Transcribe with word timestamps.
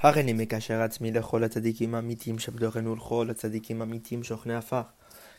הריני 0.00 0.32
מקשר 0.32 0.82
עצמי 0.82 1.10
לכל 1.10 1.44
הצדיקים 1.44 1.94
האמיתיים 1.94 2.38
שבדורנו 2.38 2.92
ולכל 2.92 3.26
הצדיקים 3.30 3.80
האמיתיים 3.80 4.24
שוכני 4.24 4.54
עפר. 4.54 4.82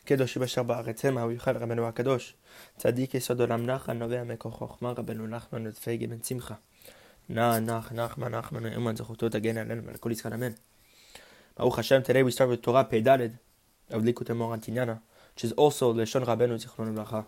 קדוש 0.06 0.34
שבשר 0.34 0.64
בארץ 0.64 1.06
המה 1.06 1.22
הוא 1.22 1.32
יוכל 1.32 1.58
רבנו 1.58 1.88
הקדוש. 1.88 2.34
צדיק 2.78 3.14
יסוד 3.14 3.42
עולם 3.42 3.66
נחל 3.66 3.94
נובע 3.94 4.24
מכוח 4.24 4.56
חוכמה 4.56 4.92
רבנו 4.92 5.28
נחמן 5.28 5.68
ודפי 5.68 5.98
בן 6.08 6.24
שמחה. 6.24 6.56
נח 7.30 7.58
נח 7.62 7.92
נחמן 7.92 8.36
נחמן 8.36 8.64
נאמן 8.64 8.96
זכותו 8.96 9.30
תגן 9.30 9.58
עלינו 9.58 9.84
ועל 9.84 9.98
כל 9.98 10.12
ישראל 10.12 10.34
אמן. 10.34 10.52
ברוך 11.58 11.80
השם, 11.80 12.00
today 12.02 12.24
we 12.30 12.36
start 12.36 12.50
with 12.50 12.62
Torah 12.62 12.84
Pedalet 12.84 13.32
of 13.92 14.02
Likutei 14.02 14.36
Moran 14.36 14.60
Tinyana, 14.60 15.00
which 15.34 15.44
is 15.44 15.52
also 15.54 15.94
Leshon 15.94 16.26
Rabbeinu 16.26 16.58
Zichron 16.58 16.96
Levracha. 16.96 17.26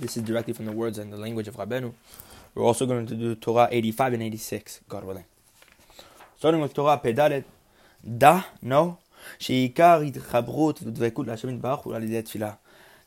This 0.00 0.16
is 0.16 0.22
directly 0.22 0.52
from 0.52 0.66
the 0.66 0.72
words 0.72 0.98
and 0.98 1.12
the 1.12 1.16
language 1.16 1.48
of 1.48 1.56
Rabbeinu. 1.56 1.92
We're 2.54 2.64
also 2.64 2.84
going 2.86 3.06
to 3.06 3.14
do 3.14 3.34
Torah 3.34 3.68
85 3.70 4.14
and 4.14 4.22
86, 4.22 4.80
God 4.88 5.04
willing. 5.04 5.24
starting 6.41 6.59
with 6.59 6.73
Torah 6.73 6.97
Pedalet, 6.97 7.43
Da, 8.17 8.45
no, 8.63 8.97
the 9.37 9.71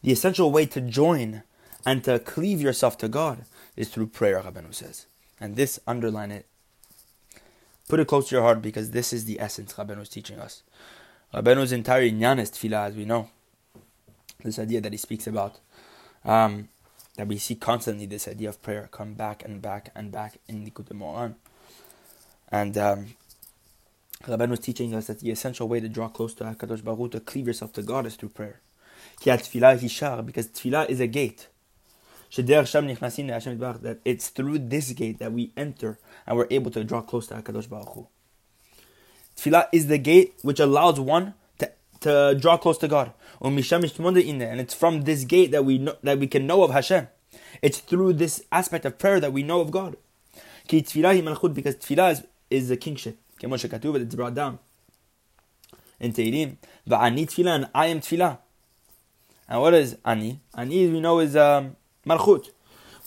essential 0.05 0.53
way 0.53 0.67
to 0.67 0.81
join 0.81 1.43
and 1.85 2.05
to 2.05 2.21
cleave 2.21 2.61
yourself 2.63 2.97
to 2.99 3.09
God 3.09 3.45
is 3.77 3.89
through 3.89 4.07
prayer, 4.07 4.41
Rabbanu 4.41 4.73
says. 4.73 5.07
And 5.41 5.57
this, 5.57 5.81
underline 5.85 6.31
it. 6.31 6.47
Put 7.89 7.99
it 7.99 8.07
close 8.07 8.29
to 8.29 8.37
your 8.37 8.45
heart 8.45 8.63
because 8.63 8.93
this 8.93 9.13
is 9.13 9.25
the 9.25 9.41
essence 9.41 9.73
Rabbanu 9.73 10.03
is 10.03 10.09
teaching 10.09 10.39
us. 10.39 10.63
Rabbanu's 11.35 11.73
entire 11.73 12.09
inyan 12.09 12.39
is 12.39 12.53
tefillah, 12.53 12.87
as 12.87 12.95
we 12.95 13.05
know. 13.05 13.31
This 14.45 14.61
idea 14.61 14.81
that 14.81 14.93
he 14.93 14.99
speaks 14.99 15.27
about, 15.27 15.59
um, 16.25 16.69
that 17.17 17.27
we 17.27 17.39
see 17.39 17.57
constantly 17.57 18.07
this 18.07 18.29
idea 18.29 18.51
of 18.51 18.63
prayer 18.63 18.89
come 18.93 19.15
back 19.15 19.45
and 19.45 19.61
back 19.61 19.91
and 19.93 20.13
back 20.13 20.39
in 20.47 20.63
the 20.63 20.71
Moharan. 20.71 21.35
And 22.53 22.79
um, 22.79 23.17
Rabbeinu 24.27 24.51
was 24.51 24.61
teaching 24.61 24.95
us 24.95 25.07
that 25.09 25.21
the 25.21 25.31
essential 25.31 25.69
way 25.69 25.81
to 25.81 25.89
draw 25.89 26.09
close 26.09 26.35
to 26.35 26.45
HaKadosh 26.45 26.83
Baruch 26.83 27.13
to 27.13 27.21
cleave 27.21 27.47
yourself 27.47 27.73
to 27.75 27.83
God, 27.83 28.07
is 28.07 28.17
through 28.17 28.31
prayer. 28.31 28.61
Because 29.19 29.49
tefillah 29.49 30.89
is 30.89 31.01
a 31.01 31.07
gate. 31.07 31.49
That 32.37 33.99
it's 34.05 34.29
through 34.29 34.59
this 34.59 34.91
gate 34.93 35.19
that 35.19 35.33
we 35.33 35.53
enter 35.57 35.99
and 36.27 36.37
we're 36.37 36.49
able 36.51 36.71
to 36.73 36.83
draw 36.83 37.01
close 37.03 37.27
to 37.29 37.35
HaKadosh 37.35 37.69
Baruch 37.69 37.95
Hu. 37.95 38.09
Tefillah 39.37 39.69
is 39.73 39.87
the 39.89 39.99
gate 39.99 40.35
which 40.43 40.59
allows 40.59 40.99
one 40.99 41.35
to, 41.59 41.71
to 42.01 42.37
draw 42.41 42.57
close 42.57 42.79
to 42.79 42.89
God. 42.89 43.13
And 43.41 43.59
it's 43.59 44.75
from 44.75 45.03
this 45.03 45.25
gate 45.25 45.51
that 45.53 45.65
we 45.65 45.79
know, 45.79 45.97
that 46.03 46.19
we 46.19 46.27
can 46.27 46.47
know 46.47 46.63
of 46.63 46.71
Hashem. 46.73 47.09
It's 47.63 47.79
through 47.79 48.15
this 48.15 48.43
aspect 48.51 48.85
of 48.85 48.99
prayer 48.99 49.21
that 49.21 49.33
we 49.33 49.43
know 49.43 49.61
of 49.61 49.71
God. 49.71 49.97
Because 50.67 50.93
tefillah 50.93 52.13
is, 52.13 52.23
is 52.51 52.69
the 52.69 52.77
kingship. 52.77 53.19
כמו 53.40 53.58
שכתוב, 53.58 53.96
it's 53.96 54.16
brought 54.16 54.36
down 54.36 54.58
in 56.00 56.12
Tehillim. 56.14 56.58
Va'ani 56.88 57.28
tefillah 57.28 57.56
and 57.56 57.70
I 57.74 57.88
am 57.88 58.02
tefillah. 58.02 58.40
And 59.48 59.62
what 59.62 59.74
is 59.74 59.98
ani? 60.06 60.40
Ani 60.56 60.88
we 60.88 61.00
know 61.00 61.20
is 61.20 61.36
um, 61.36 61.76
malchut. 62.06 62.50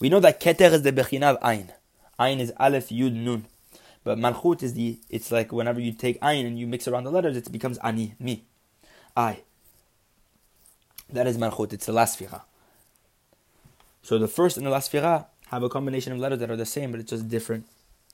We 0.00 0.08
know 0.08 0.20
that 0.20 0.40
keter 0.40 0.72
is 0.72 0.82
the 0.82 0.92
bechina 0.92 1.34
of 1.34 1.40
ayin. 1.40 1.70
Ayin 2.18 2.40
is 2.40 2.52
aleph, 2.58 2.88
yud, 2.88 3.14
nun. 3.14 3.46
But 4.04 4.18
malchut 4.18 4.62
is 4.62 4.74
the, 4.74 4.98
it's 5.08 5.30
like 5.30 5.52
whenever 5.52 5.78
you 5.78 5.92
take 5.92 6.20
ayin 6.20 6.46
and 6.46 6.58
you 6.58 6.66
mix 6.66 6.88
around 6.88 7.04
the 7.04 7.12
letters, 7.12 7.36
it 7.36 7.50
becomes 7.52 7.78
ani, 7.78 8.14
me, 8.18 8.44
I. 9.16 9.42
That 11.12 11.28
is 11.28 11.38
malchut, 11.38 11.72
it's 11.72 11.86
the 11.86 11.92
last 11.92 12.18
sfira. 12.18 12.42
So 14.02 14.18
the 14.18 14.26
first 14.26 14.56
and 14.56 14.66
the 14.66 14.70
last 14.70 14.90
sfira 14.90 15.26
have 15.46 15.62
a 15.62 15.68
combination 15.68 16.12
of 16.12 16.18
letters 16.18 16.40
that 16.40 16.50
are 16.50 16.56
the 16.56 16.66
same, 16.66 16.90
but 16.90 16.98
it's 16.98 17.10
just 17.10 17.28
different 17.28 17.66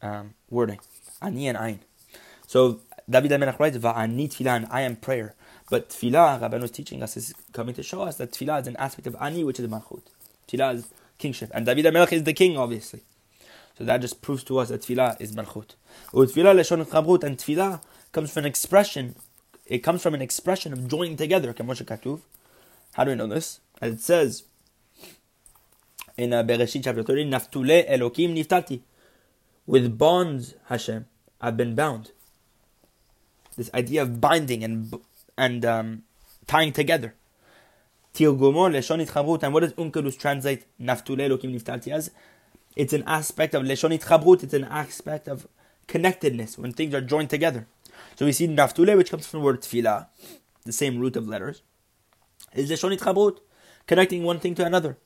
um, 0.03 0.35
wording. 0.51 0.81
Ani 1.23 1.49
and 1.49 1.57
ayin. 1.57 1.79
So 2.48 2.82
David 3.10 3.32
HaMelech 3.32 3.60
writes, 3.60 3.78
Va'ani 3.78 4.30
tefillah, 4.30 4.56
and 4.58 4.68
I 4.70 4.82
am 4.82 4.96
prayer. 4.96 5.36
But 5.70 5.90
tefillah, 5.90 6.40
Rabbeinu 6.42 6.64
is 6.64 6.72
teaching 6.72 7.04
us, 7.04 7.18
is 7.18 7.34
coming 7.52 7.76
to 7.76 7.84
show 7.84 8.02
us 8.02 8.18
that 8.18 8.32
tefillah 8.32 8.62
is 8.62 8.68
an 8.68 8.76
aspect 8.78 9.08
of 9.08 9.16
ani, 9.20 9.44
which 9.44 9.60
is 9.60 9.68
malchut. 9.68 10.04
Tefillah 10.48 10.76
is 10.76 10.88
kingship. 11.18 11.52
And 11.54 11.66
David 11.66 11.86
HaMelech 11.86 12.14
is 12.14 12.24
the 12.24 12.34
king, 12.34 12.58
obviously. 12.58 13.02
So 13.78 13.84
that 13.86 14.02
just 14.02 14.22
proves 14.22 14.44
to 14.46 14.60
us 14.60 14.70
that 14.70 14.82
tefillah 14.82 15.20
is 15.20 15.36
malchut. 15.36 15.76
Tefillah 16.14 16.56
leshon 16.56 16.86
chabrut, 16.86 17.24
and 17.24 17.38
tefillah 17.38 17.82
comes 18.12 18.32
from 18.32 18.42
an 18.42 18.46
expression, 18.46 19.16
it 19.66 19.80
comes 19.80 20.02
from 20.02 20.14
an 20.14 20.22
expression 20.22 20.72
of 20.74 20.88
joining 20.88 21.18
together, 21.18 21.54
Kamosha 21.54 21.86
Katuv. 21.86 22.22
How 22.94 23.04
do 23.04 23.12
we 23.12 23.16
know 23.16 23.28
this? 23.28 23.60
As 23.82 23.94
it 23.94 24.02
says 24.02 24.44
in 26.16 26.32
uh, 26.32 26.44
Bereshit 26.44 26.84
chapter 26.84 27.02
30, 27.02 27.26
Naftule 27.26 27.90
Elokim 27.90 28.38
niftati. 28.38 28.82
With 29.66 29.98
bonds, 29.98 30.54
Hashem, 30.68 31.06
I've 31.42 31.58
been 31.58 31.74
bound 31.74 32.12
this 33.56 33.70
idea 33.74 34.02
of 34.02 34.20
binding 34.20 34.64
and 34.64 34.94
and 35.38 35.66
um, 35.66 36.04
tying 36.48 36.74
together. 36.74 37.16
And 38.20 38.28
what 38.28 38.74
does 38.74 39.74
Onkelos 39.74 40.20
translate 40.20 40.66
Naftule 40.80 41.18
Elokim 41.18 41.54
Niftalti 41.54 41.92
as? 41.92 42.12
It's 42.76 42.94
an 42.94 43.04
aspect 43.08 43.56
of 43.56 43.64
Leshonit 43.64 44.04
Chabrut, 44.04 44.44
it's 44.44 44.54
an 44.54 44.66
aspect 44.66 45.28
of 45.28 45.48
connectedness 45.88 46.58
when 46.58 46.74
things 46.74 46.94
are 46.94 47.02
joined 47.02 47.30
together. 47.30 47.68
So 48.16 48.26
we 48.26 48.32
see 48.32 48.48
Naftule, 48.48 48.96
which 48.98 49.10
comes 49.12 49.26
from 49.28 49.40
the 49.40 49.46
word 49.46 49.62
Tfilah, 49.62 50.08
the 50.66 50.72
same 50.72 51.00
root 51.00 51.16
of 51.16 51.28
letters, 51.28 51.62
is 52.54 52.70
Leshonit 52.70 53.00
Chabrut, 53.00 53.40
connecting 53.88 54.24
one 54.24 54.40
thing 54.40 54.56
to 54.56 54.66
another. 54.66 54.98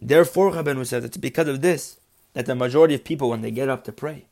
Therefore, 0.00 0.52
Rabbeinu 0.52 0.86
says, 0.86 1.04
it's 1.04 1.16
because 1.16 1.48
of 1.48 1.60
this 1.60 1.98
that 2.38 2.46
the 2.46 2.54
majority 2.54 2.94
of 2.94 3.02
people, 3.02 3.30
when 3.30 3.40
they 3.40 3.50
get 3.50 3.68
up 3.68 3.82
to 3.82 3.90
pray, 3.90 4.26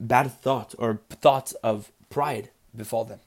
bad 0.00 0.32
thoughts 0.32 0.74
or 0.78 1.02
thoughts 1.10 1.52
of 1.62 1.92
pride 2.08 2.48
befall 2.74 3.04
them. 3.04 3.20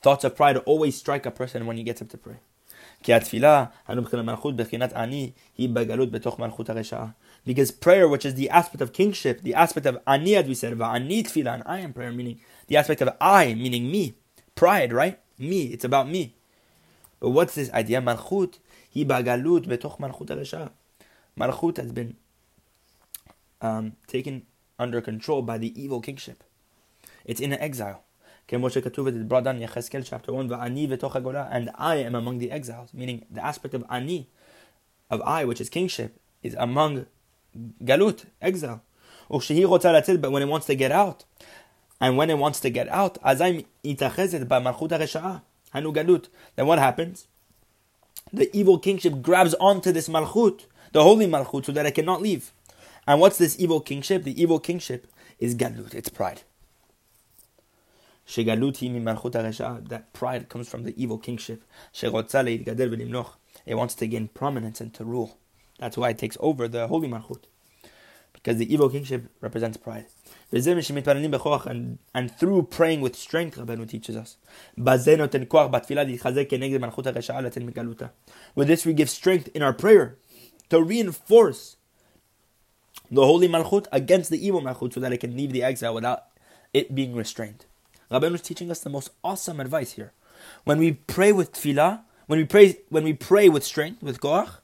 Thoughts 0.00 0.22
of 0.22 0.36
pride 0.36 0.58
always 0.58 0.96
strike 0.96 1.26
a 1.26 1.32
person 1.32 1.66
when 1.66 1.76
he 1.76 1.82
gets 1.82 2.00
up 2.00 2.08
to 2.10 2.18
pray. 2.18 2.36
Because 7.44 7.72
prayer, 7.72 8.08
which 8.08 8.24
is 8.24 8.34
the 8.36 8.50
aspect 8.50 8.80
of 8.80 8.92
kingship, 8.92 9.40
the 9.40 9.54
aspect 9.54 9.86
of 9.86 9.98
ani, 10.06 10.36
as 10.36 10.46
we 10.46 10.54
said, 10.54 10.80
and 10.80 11.62
I 11.66 11.78
am 11.80 11.92
prayer, 11.92 12.12
meaning 12.12 12.38
the 12.68 12.76
aspect 12.76 13.00
of 13.00 13.08
I, 13.20 13.54
meaning 13.54 13.90
me. 13.90 14.14
Pride, 14.54 14.92
right? 14.92 15.18
Me, 15.36 15.64
it's 15.64 15.84
about 15.84 16.08
me. 16.08 16.36
But 17.18 17.30
what's 17.30 17.56
this 17.56 17.72
idea? 17.72 18.00
Malchut, 18.00 18.58
hi 18.94 19.02
bagalut 19.02 19.66
betoch 19.66 19.98
malchut 19.98 20.77
Malchut 21.38 21.76
has 21.76 21.92
been 21.92 22.16
um, 23.60 23.92
taken 24.06 24.46
under 24.78 25.00
control 25.00 25.42
by 25.42 25.58
the 25.58 25.80
evil 25.80 26.00
kingship. 26.00 26.44
It's 27.24 27.40
in 27.40 27.52
exile. 27.52 28.04
brought 28.48 29.44
down 29.44 29.60
in 29.60 29.68
chapter 29.68 30.32
1, 30.32 30.52
and 30.52 31.70
I 31.74 31.96
am 31.96 32.14
among 32.14 32.38
the 32.38 32.50
exiles, 32.50 32.94
meaning 32.94 33.26
the 33.30 33.44
aspect 33.44 33.74
of 33.74 33.84
ani, 33.90 34.28
of 35.10 35.20
I, 35.22 35.44
which 35.44 35.60
is 35.60 35.68
kingship, 35.68 36.18
is 36.42 36.54
among 36.58 37.06
galut, 37.84 38.24
exile. 38.40 38.82
But 39.28 40.32
when 40.32 40.42
it 40.42 40.48
wants 40.48 40.66
to 40.66 40.74
get 40.74 40.90
out, 40.90 41.24
and 42.00 42.16
when 42.16 42.30
it 42.30 42.38
wants 42.38 42.60
to 42.60 42.70
get 42.70 42.88
out, 42.88 43.18
then 43.22 43.46
what 46.66 46.78
happens? 46.78 47.26
The 48.32 48.56
evil 48.56 48.78
kingship 48.78 49.20
grabs 49.20 49.54
onto 49.54 49.92
this 49.92 50.08
malchut, 50.08 50.64
the 50.92 51.02
holy 51.02 51.26
malchut, 51.26 51.64
so 51.64 51.72
that 51.72 51.86
I 51.86 51.90
cannot 51.90 52.22
leave. 52.22 52.52
And 53.06 53.20
what's 53.20 53.38
this 53.38 53.58
evil 53.58 53.80
kingship? 53.80 54.24
The 54.24 54.40
evil 54.40 54.60
kingship 54.60 55.06
is 55.38 55.54
galut, 55.54 55.94
it's 55.94 56.08
pride. 56.08 56.42
That 58.26 60.04
pride 60.12 60.48
comes 60.50 60.68
from 60.68 60.84
the 60.84 60.94
evil 61.02 61.16
kingship. 61.16 61.64
It 62.02 62.12
wants 63.74 63.94
to 63.94 64.06
gain 64.06 64.28
prominence 64.28 64.80
and 64.82 64.92
to 64.92 65.04
rule. 65.04 65.38
That's 65.78 65.96
why 65.96 66.10
it 66.10 66.18
takes 66.18 66.36
over 66.40 66.68
the 66.68 66.88
holy 66.88 67.08
malchut. 67.08 67.44
Because 68.34 68.58
the 68.58 68.70
evil 68.72 68.90
kingship 68.90 69.30
represents 69.40 69.78
pride. 69.78 70.06
And, 70.52 71.98
and 72.14 72.30
through 72.38 72.62
praying 72.64 73.00
with 73.00 73.16
strength, 73.16 73.56
Rabbeinu 73.56 73.88
teaches 73.88 74.16
us. 74.16 74.36
With 78.54 78.68
this 78.68 78.86
we 78.86 78.92
give 78.92 79.10
strength 79.10 79.48
in 79.54 79.62
our 79.62 79.72
prayer 79.72 80.18
to 80.70 80.82
reinforce 80.82 81.76
the 83.10 83.24
holy 83.24 83.48
malchut 83.48 83.86
against 83.90 84.30
the 84.30 84.44
evil 84.44 84.60
malchut 84.60 84.92
so 84.92 85.00
that 85.00 85.12
it 85.12 85.18
can 85.18 85.36
leave 85.36 85.52
the 85.52 85.62
exile 85.62 85.94
without 85.94 86.24
it 86.74 86.94
being 86.94 87.14
restrained. 87.14 87.64
Rabbeinu 88.10 88.34
is 88.34 88.42
teaching 88.42 88.70
us 88.70 88.80
the 88.80 88.90
most 88.90 89.10
awesome 89.22 89.60
advice 89.60 89.92
here. 89.92 90.12
When 90.64 90.78
we 90.78 90.92
pray 90.92 91.32
with 91.32 91.52
tefillah, 91.52 92.02
when 92.26 92.38
we 92.38 92.44
pray, 92.44 92.78
when 92.90 93.04
we 93.04 93.12
pray 93.12 93.48
with 93.48 93.64
strength, 93.64 94.02
with 94.02 94.20
koach, 94.20 94.58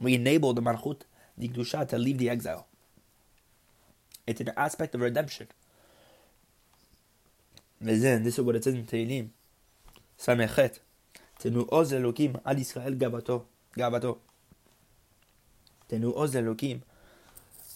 we 0.00 0.14
enable 0.14 0.54
the 0.54 0.62
malchut, 0.62 1.00
the 1.36 1.48
kedusha, 1.48 1.86
to 1.88 1.98
leave 1.98 2.18
the 2.18 2.30
exile. 2.30 2.66
It's 4.26 4.40
an 4.40 4.52
aspect 4.56 4.94
of 4.94 5.00
redemption. 5.00 5.48
This 7.80 8.02
is 8.38 8.40
what 8.40 8.56
it 8.56 8.64
says 8.64 8.74
in 8.74 8.84
Tehillim. 8.84 9.28
Samechet. 10.18 10.80
Tenu 11.38 11.68
oz 11.70 11.92
Elokim 11.92 12.40
al 12.44 12.56
Yisrael 12.56 12.98
gavato. 12.98 13.44
Gavato. 13.76 14.18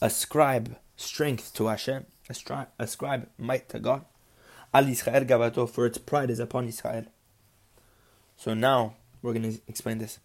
Ascribe 0.01 0.77
strength 0.97 1.55
to 1.55 1.67
Hashem. 1.67 2.07
Ascribe, 2.29 2.69
ascribe 2.79 3.29
might 3.39 3.69
to 3.71 3.79
God. 3.79 4.05
Al 4.75 4.85
Yisrael 4.85 5.27
gavato, 5.27 5.69
for 5.69 5.87
its 5.87 5.99
pride 5.99 6.31
is 6.31 6.39
upon 6.41 6.67
Israel. 6.67 7.05
So 8.37 8.55
now 8.55 8.95
we're 9.21 9.35
going 9.35 9.53
to 9.53 9.61
explain 9.69 9.99
this. 9.99 10.19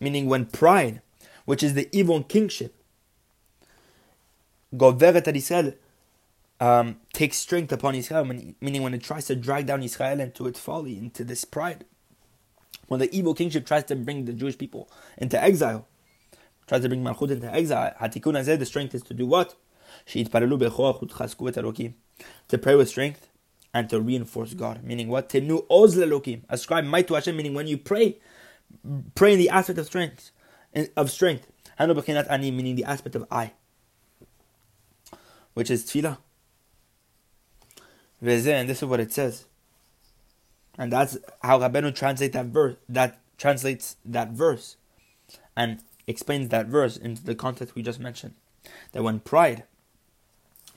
Meaning 0.00 0.26
when 0.26 0.46
pride, 0.46 1.02
which 1.44 1.62
is 1.62 1.74
the 1.74 1.88
evil 1.92 2.22
kingship, 2.22 2.74
goveret 4.74 5.34
Israel, 5.34 5.74
um, 6.60 7.00
takes 7.12 7.38
strength 7.38 7.72
upon 7.72 7.94
Israel, 7.96 8.24
meaning 8.24 8.82
when 8.82 8.94
it 8.94 9.02
tries 9.02 9.26
to 9.26 9.34
drag 9.34 9.66
down 9.66 9.82
Israel 9.82 10.20
into 10.20 10.46
its 10.46 10.60
folly, 10.60 10.96
into 10.98 11.24
this 11.24 11.44
pride. 11.44 11.84
When 12.90 12.98
the 12.98 13.16
evil 13.16 13.34
kingship 13.34 13.66
tries 13.66 13.84
to 13.84 13.94
bring 13.94 14.24
the 14.24 14.32
Jewish 14.32 14.58
people 14.58 14.90
into 15.16 15.40
exile, 15.40 15.86
tries 16.66 16.82
to 16.82 16.88
bring 16.88 17.04
Malchut 17.04 17.30
into 17.30 17.48
exile, 17.54 17.94
Hatikun 18.00 18.34
Hazeh, 18.34 18.58
the 18.58 18.66
strength 18.66 18.96
is 18.96 19.04
to 19.04 19.14
do 19.14 19.26
what? 19.26 19.54
To 20.12 20.24
pray 22.58 22.74
with 22.74 22.88
strength 22.88 23.28
and 23.72 23.88
to 23.90 24.00
reinforce 24.00 24.54
God. 24.54 24.82
Meaning 24.82 25.06
what? 25.06 25.28
Tenu 25.28 25.64
oz 25.70 25.94
lelokim. 25.94 26.42
Ascribe 26.48 26.84
might 26.84 27.06
to 27.06 27.14
Hashem, 27.14 27.36
meaning 27.36 27.54
when 27.54 27.68
you 27.68 27.78
pray, 27.78 28.18
pray 29.14 29.34
in 29.34 29.38
the 29.38 29.50
aspect 29.50 29.78
of 29.78 29.86
strength. 29.86 30.32
Of 30.96 31.12
strength. 31.12 31.46
Hanu 31.78 31.94
ani, 31.94 32.50
meaning 32.50 32.74
the 32.74 32.86
aspect 32.86 33.14
of 33.14 33.24
I. 33.30 33.52
Which 35.54 35.70
is 35.70 35.84
tefillah. 35.84 36.18
And 38.20 38.68
this 38.68 38.82
is 38.82 38.84
what 38.84 38.98
it 38.98 39.12
says. 39.12 39.44
And 40.80 40.90
that's 40.90 41.18
how 41.42 41.60
Rabbeinu 41.60 41.94
translates 41.94 42.32
that 42.32 42.46
verse. 42.46 42.76
That 42.88 43.20
translates 43.36 43.96
that 44.02 44.30
verse, 44.30 44.76
and 45.54 45.82
explains 46.06 46.48
that 46.48 46.68
verse 46.68 46.96
into 46.96 47.22
the 47.22 47.34
context 47.34 47.74
we 47.74 47.82
just 47.82 48.00
mentioned. 48.00 48.32
That 48.92 49.02
when 49.02 49.20
pride, 49.20 49.64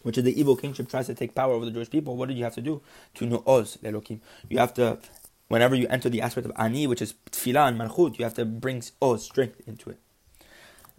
which 0.01 0.17
is 0.17 0.25
the 0.25 0.37
evil 0.37 0.57
kingship, 0.57 0.89
tries 0.89 1.07
to 1.07 1.15
take 1.15 1.33
power 1.33 1.53
over 1.53 1.63
the 1.63 1.71
Jewish 1.71 1.89
people, 1.89 2.17
what 2.17 2.27
do 2.27 2.35
you 2.35 2.43
have 2.43 2.55
to 2.55 2.61
do? 2.61 2.81
To 3.15 3.25
know 3.25 3.43
oz. 3.47 3.77
You 3.81 4.57
have 4.57 4.73
to, 4.73 4.99
whenever 5.47 5.73
you 5.73 5.87
enter 5.87 6.09
the 6.09 6.21
aspect 6.21 6.47
of 6.47 6.51
ani, 6.57 6.85
which 6.85 7.01
is 7.01 7.13
tefillah 7.31 7.69
and 7.69 7.79
malchut, 7.79 8.19
you 8.19 8.25
have 8.25 8.33
to 8.33 8.43
bring 8.43 8.83
oz 9.01 9.23
strength 9.23 9.61
into 9.65 9.89
it. 9.89 9.99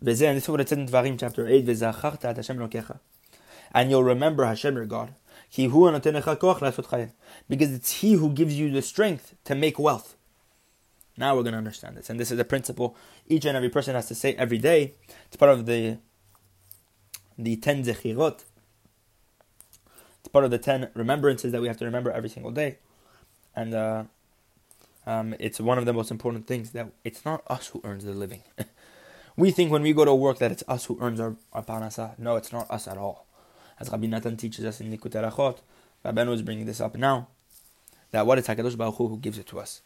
And 0.00 0.08
this 0.08 0.22
is 0.22 0.48
what 0.48 0.62
it 0.62 0.70
says 0.70 0.78
in 0.78 0.88
Dvarim 0.88 1.18
chapter 1.20 1.46
eight. 1.46 1.68
And 3.74 3.90
you'll 3.90 4.04
remember 4.04 4.46
Hashem 4.46 4.76
your 4.76 4.86
God 4.86 5.14
because 7.48 7.72
it's 7.72 7.92
He 7.92 8.14
who 8.14 8.30
gives 8.30 8.58
you 8.58 8.70
the 8.70 8.82
strength 8.82 9.34
to 9.44 9.54
make 9.54 9.78
wealth. 9.78 10.16
Now 11.16 11.36
we're 11.36 11.42
going 11.42 11.52
to 11.52 11.58
understand 11.58 11.96
this. 11.96 12.10
And 12.10 12.18
this 12.18 12.32
is 12.32 12.38
a 12.38 12.44
principle 12.44 12.96
each 13.28 13.44
and 13.44 13.56
every 13.56 13.70
person 13.70 13.94
has 13.94 14.08
to 14.08 14.14
say 14.14 14.34
every 14.34 14.58
day. 14.58 14.94
It's 15.26 15.36
part 15.36 15.52
of 15.52 15.66
the 15.66 15.98
the 17.38 17.56
ten 17.56 17.84
zechirot. 17.84 18.44
It's 20.20 20.28
part 20.32 20.44
of 20.44 20.50
the 20.50 20.58
ten 20.58 20.90
remembrances 20.94 21.52
that 21.52 21.60
we 21.60 21.68
have 21.68 21.78
to 21.78 21.84
remember 21.84 22.10
every 22.10 22.30
single 22.30 22.50
day. 22.50 22.78
And 23.54 23.74
uh, 23.74 24.04
um, 25.06 25.36
it's 25.38 25.60
one 25.60 25.78
of 25.78 25.84
the 25.84 25.92
most 25.92 26.10
important 26.10 26.48
things 26.48 26.70
that 26.70 26.90
it's 27.04 27.24
not 27.24 27.44
us 27.46 27.68
who 27.68 27.80
earns 27.84 28.04
the 28.04 28.12
living. 28.12 28.42
we 29.36 29.52
think 29.52 29.70
when 29.70 29.82
we 29.82 29.92
go 29.92 30.04
to 30.04 30.14
work 30.14 30.38
that 30.38 30.50
it's 30.50 30.64
us 30.66 30.86
who 30.86 30.98
earns 31.00 31.20
our, 31.20 31.36
our 31.52 31.62
parnasa. 31.62 32.18
No, 32.18 32.34
it's 32.34 32.52
not 32.52 32.68
us 32.70 32.88
at 32.88 32.98
all 32.98 33.24
as 33.79 33.91
Rabbi 33.91 34.06
Natan 34.06 34.37
teaches 34.37 34.65
us 34.65 34.81
in 34.81 34.91
Likutei 34.91 35.23
Halachot, 35.23 35.59
Rabbeinu 36.05 36.32
is 36.32 36.43
bringing 36.43 36.67
this 36.67 36.81
up 36.81 36.97
now, 36.97 37.29
that 38.11 38.26
what 38.26 38.38
is 38.38 38.47
HaKadosh 38.47 38.76
Baruch 38.76 38.97
Hu 38.97 39.09
who 39.09 39.19
gives 39.19 39.38
it 39.38 39.47
to 39.49 39.59
us. 39.61 39.81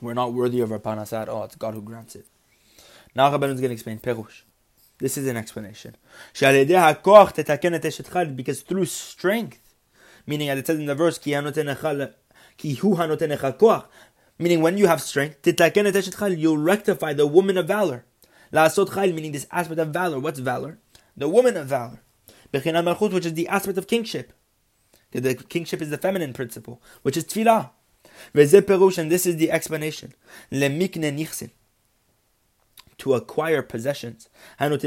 We're 0.00 0.14
not 0.14 0.32
worthy 0.32 0.60
of 0.60 0.72
our 0.72 0.78
parnasa 0.78 1.22
at 1.22 1.28
all, 1.28 1.44
it's 1.44 1.56
God 1.56 1.74
who 1.74 1.82
grants 1.82 2.16
it. 2.16 2.26
Now 3.14 3.30
Rabbeinu 3.30 3.54
is 3.54 3.60
going 3.60 3.70
to 3.70 3.74
explain 3.74 3.98
Perush. 3.98 4.42
This 4.98 5.16
is 5.16 5.26
an 5.26 5.36
explanation. 5.36 5.96
Because 8.36 8.60
through 8.62 8.84
strength, 8.84 9.74
meaning 10.26 10.48
as 10.50 10.58
it 10.58 10.66
says 10.66 10.78
in 10.78 10.84
the 10.84 10.94
verse, 10.94 11.18
meaning 14.38 14.60
when 14.60 14.76
you 14.76 14.86
have 14.86 15.00
strength, 15.00 15.38
you'll 15.46 16.58
rectify 16.58 17.12
the 17.14 17.26
woman 17.26 17.56
of 17.56 17.66
valor. 17.66 18.04
Meaning 18.52 19.32
this 19.32 19.46
aspect 19.50 19.80
of 19.80 19.88
valor. 19.88 20.20
What's 20.20 20.38
valor? 20.38 20.78
The 21.16 21.28
woman 21.28 21.56
of 21.56 21.66
valor. 21.66 22.00
Bechina 22.52 22.82
Malchut, 22.82 23.12
which 23.12 23.26
is 23.26 23.34
the 23.34 23.48
aspect 23.48 23.78
of 23.78 23.86
kingship. 23.86 24.32
The 25.12 25.34
kingship 25.34 25.82
is 25.82 25.90
the 25.90 25.98
feminine 25.98 26.32
principle, 26.32 26.80
which 27.02 27.16
is 27.16 27.24
tefillah. 27.24 27.70
Perush, 28.34 28.98
and 28.98 29.10
this 29.10 29.26
is 29.26 29.36
the 29.36 29.50
explanation. 29.50 30.14
Lemikne 30.52 31.12
nichsin. 31.16 31.50
To 32.98 33.14
acquire 33.14 33.62
possessions. 33.62 34.28
Meaning, 34.60 34.78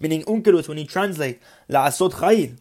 meaning 0.00 0.22
Onkelos, 0.22 0.68
when 0.68 0.78
he 0.78 0.84
translates 0.86 1.44
la'asot 1.68 2.12
chayil, 2.12 2.56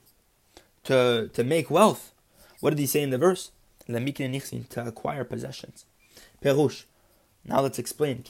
to, 0.84 1.30
to 1.34 1.44
make 1.44 1.70
wealth. 1.70 2.14
What 2.60 2.72
did 2.72 2.80
he 2.80 2.88
say 2.88 3.04
in 3.04 3.12
the 3.12 3.18
verse? 3.18 3.52
Lemikne 3.88 4.32
nichsin, 4.32 4.68
to 4.70 4.86
acquire 4.86 5.24
possessions. 5.24 5.86
Perush. 6.44 6.86
Now 7.48 7.62
let's 7.62 7.80
explain. 7.80 8.24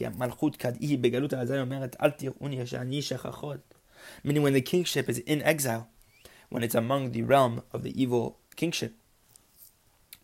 Meaning 4.23 4.43
when 4.43 4.53
the 4.53 4.61
kingship 4.61 5.09
is 5.09 5.17
in 5.19 5.41
exile, 5.41 5.89
when 6.49 6.63
it's 6.63 6.75
among 6.75 7.11
the 7.11 7.23
realm 7.23 7.63
of 7.73 7.81
the 7.83 8.01
evil 8.01 8.37
kingship, 8.55 8.93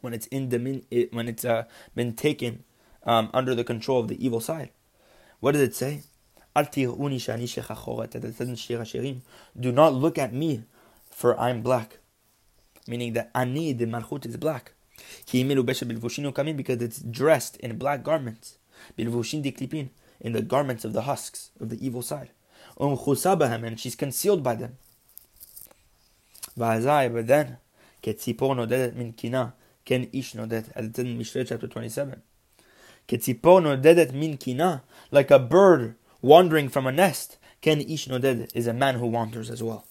when 0.02 0.14
it's 0.14 0.28
in 0.28 0.50
domin, 0.50 1.12
when 1.12 1.28
it's 1.28 1.44
uh, 1.44 1.64
been 1.96 2.14
taken 2.14 2.64
um, 3.04 3.30
under 3.34 3.56
the 3.56 3.64
control 3.64 4.00
of 4.00 4.08
the 4.10 4.24
evil 4.24 4.40
side. 4.40 4.70
What 5.40 5.54
does 5.54 5.62
it 5.62 5.76
say? 5.76 6.04
Do 9.60 9.72
not 9.72 9.94
look 9.94 10.18
at 10.20 10.34
me, 10.34 10.64
for 11.10 11.40
I'm 11.40 11.62
black. 11.62 11.98
Meaning 12.88 13.14
that 13.14 13.32
ani, 13.34 13.74
the 13.74 13.86
malchut, 13.86 14.26
is 14.28 14.38
black. 14.38 14.74
Because 15.26 16.82
it's 16.82 17.00
dressed 17.00 17.58
in 17.58 17.78
black 17.78 18.04
garments 18.04 18.58
in 18.98 20.34
the 20.34 20.42
garments 20.42 20.86
of 20.86 20.94
the 20.94 21.04
husks 21.04 21.52
of 21.60 21.70
the 21.70 21.86
evil 21.86 22.02
side. 22.02 22.30
Um 22.80 22.98
and 22.98 23.80
she's 23.80 23.96
concealed 23.96 24.42
by 24.42 24.56
them. 24.56 24.78
But 26.56 27.28
then, 27.28 27.58
min 28.02 29.14
kina, 29.14 29.54
ken 29.86 30.10
ish 30.12 30.34
nodet, 30.34 30.72
as 30.76 30.88
it 30.88 31.00
in 31.00 31.18
Mishlei 31.18 31.48
chapter 31.48 31.68
27. 31.68 32.22
Ketzipor 33.08 33.62
nodedet 33.62 34.14
min 34.14 34.38
kina, 34.38 34.84
like 35.12 35.32
a 35.32 35.40
bird 35.40 35.96
wandering 36.22 36.70
from 36.70 36.88
a 36.88 36.92
nest, 36.92 37.38
ken 37.62 37.82
ish 37.82 38.08
nodet 38.08 38.50
is 38.56 38.68
a 38.68 38.74
man 38.74 38.96
who 38.96 39.08
wanders 39.08 39.50
as 39.50 39.62
well. 39.62 39.86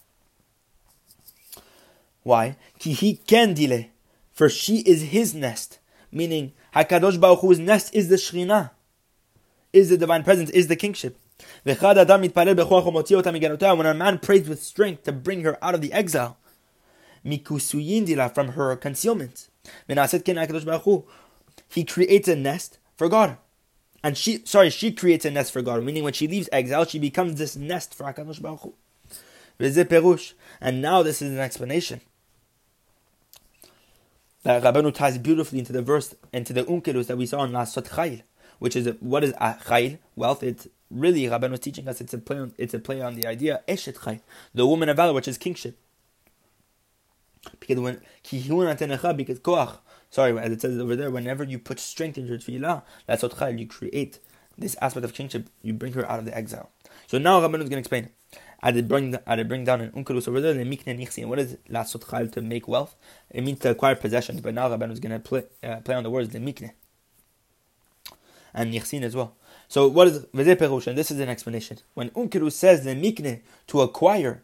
Why? 2.22 2.56
Ki 2.78 2.92
he 2.92 3.16
ken 3.16 3.54
dile, 3.54 3.86
for 4.32 4.48
she 4.48 4.78
is 4.78 5.02
his 5.02 5.34
nest, 5.34 5.78
meaning 6.10 6.52
Hakadosh 6.74 7.20
Baruch 7.20 7.40
Hu's 7.40 7.58
nest 7.58 7.94
is 7.94 8.08
the 8.08 8.16
Shekhinah 8.16 8.70
is 9.72 9.88
the 9.88 9.96
divine 9.96 10.22
presence, 10.22 10.50
is 10.50 10.68
the 10.68 10.76
kingship. 10.76 11.18
When 11.64 11.76
a 11.76 12.04
man 13.94 14.18
prays 14.18 14.48
with 14.48 14.62
strength 14.62 15.02
to 15.04 15.12
bring 15.12 15.42
her 15.42 15.64
out 15.64 15.74
of 15.74 15.80
the 15.80 15.92
exile, 15.92 16.36
from 17.22 18.48
her 18.48 18.76
concealment, 18.76 19.48
he 21.68 21.84
creates 21.84 22.28
a 22.28 22.36
nest 22.36 22.78
for 22.96 23.08
God. 23.08 23.38
And 24.04 24.18
she, 24.18 24.42
sorry, 24.44 24.70
she 24.70 24.90
creates 24.92 25.24
a 25.24 25.30
nest 25.30 25.52
for 25.52 25.62
God, 25.62 25.84
meaning 25.84 26.02
when 26.02 26.12
she 26.12 26.26
leaves 26.26 26.48
exile, 26.50 26.84
she 26.84 26.98
becomes 26.98 27.38
this 27.38 27.54
nest 27.56 27.94
for 27.94 28.02
HaKadosh 28.04 28.42
Baruch 28.42 28.60
Hu. 28.60 28.74
And 30.60 30.82
now 30.82 31.04
this 31.04 31.22
is 31.22 31.30
an 31.30 31.38
explanation. 31.38 32.00
That 34.42 34.60
Rabbanu 34.62 34.92
ties 34.92 35.18
beautifully 35.18 35.60
into 35.60 35.72
the 35.72 35.82
verse, 35.82 36.16
into 36.32 36.52
the 36.52 36.64
Onkelos 36.64 37.06
that 37.06 37.16
we 37.16 37.26
saw 37.26 37.44
in 37.44 37.52
Lasot 37.52 37.90
Chayil 37.90 38.22
which 38.58 38.76
is 38.76 38.94
what 39.00 39.24
is 39.24 39.32
chayil 39.32 39.98
wealth. 40.16 40.42
It's 40.42 40.68
really 40.90 41.22
Rabban 41.22 41.50
was 41.50 41.60
teaching 41.60 41.88
us. 41.88 42.00
It's 42.00 42.14
a 42.14 42.18
play. 42.18 42.38
On, 42.38 42.52
it's 42.58 42.74
a 42.74 42.78
play 42.78 43.00
on 43.00 43.14
the 43.14 43.26
idea 43.26 43.62
eshet 43.66 43.96
chayil, 43.96 44.20
the 44.54 44.66
woman 44.66 44.88
of 44.88 44.96
valor, 44.96 45.12
which 45.12 45.28
is 45.28 45.38
kingship. 45.38 45.78
Because 47.58 47.80
when 47.80 48.00
because 48.22 49.38
koach, 49.40 49.78
sorry, 50.10 50.38
as 50.38 50.52
it 50.52 50.60
says 50.60 50.78
over 50.78 50.94
there, 50.94 51.10
whenever 51.10 51.42
you 51.44 51.58
put 51.58 51.80
strength 51.80 52.18
into 52.18 52.30
your 52.30 52.38
tefillah, 52.38 52.82
that's 53.06 53.22
what 53.22 53.32
chayil. 53.32 53.58
You 53.58 53.66
create 53.66 54.20
this 54.56 54.76
aspect 54.80 55.04
of 55.04 55.14
kingship. 55.14 55.48
You 55.62 55.72
bring 55.72 55.94
her 55.94 56.08
out 56.08 56.18
of 56.18 56.24
the 56.24 56.36
exile. 56.36 56.70
So 57.06 57.18
now 57.18 57.40
Rabban 57.40 57.62
is 57.62 57.68
going 57.68 57.70
to 57.70 57.78
explain. 57.78 58.10
I 58.62 58.70
did 58.70 58.86
bring 58.86 59.16
I 59.26 59.34
did 59.34 59.48
bring 59.48 59.64
down 59.64 59.80
an 59.80 59.90
Onkelos 59.90 60.28
over 60.28 60.40
there. 60.40 60.54
The 60.54 60.64
mikne 60.64 60.96
nichsin. 60.96 61.26
What 61.26 61.40
is 61.40 61.56
lasot 61.68 62.04
chayil 62.04 62.30
to 62.32 62.42
make 62.42 62.68
wealth? 62.68 62.94
It 63.30 63.42
means 63.42 63.58
to 63.60 63.70
acquire 63.70 63.96
possessions. 63.96 64.40
But 64.40 64.54
now 64.54 64.68
Rabban 64.68 64.92
is 64.92 65.00
going 65.00 65.12
to 65.12 65.18
play 65.18 65.44
uh, 65.64 65.80
play 65.80 65.96
on 65.96 66.04
the 66.04 66.10
words 66.10 66.28
the 66.28 66.38
mikne 66.38 66.72
and 68.54 68.72
Nichsin 68.72 69.02
as 69.02 69.16
well. 69.16 69.36
So 69.68 69.88
what 69.88 70.08
is 70.08 70.26
Veze 70.26 70.56
Perush? 70.56 70.86
And 70.86 70.98
this 70.98 71.10
is 71.10 71.18
an 71.18 71.28
explanation. 71.28 71.78
When 71.94 72.10
Onkelos 72.10 72.52
says 72.52 72.84
the 72.84 72.94
mikne 72.94 73.40
to 73.68 73.80
acquire, 73.80 74.42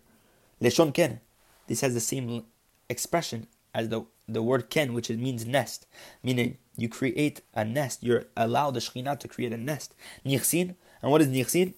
Leshon 0.60 0.92
Ken, 0.94 1.20
this 1.66 1.82
has 1.82 1.94
the 1.94 2.00
same 2.00 2.44
expression 2.88 3.46
as 3.74 3.88
the, 3.90 4.04
the 4.26 4.42
word 4.42 4.70
ken, 4.70 4.94
which 4.94 5.10
means 5.10 5.46
nest, 5.46 5.86
meaning 6.22 6.56
you 6.76 6.88
create 6.88 7.42
a 7.54 7.64
nest. 7.64 8.02
You're 8.02 8.24
allowed 8.36 8.72
the 8.72 8.80
Shekhinah 8.80 9.18
to 9.20 9.28
create 9.28 9.52
a 9.52 9.56
nest. 9.56 9.94
Nichsin, 10.24 10.74
and 11.02 11.12
what 11.12 11.20
is 11.20 11.28
nichsin? 11.28 11.74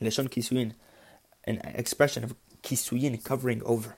Leshon 0.00 0.28
kisuyin, 0.28 0.72
an 1.44 1.60
expression 1.74 2.24
of 2.24 2.34
kisuyin, 2.62 3.22
covering 3.22 3.62
over. 3.64 3.96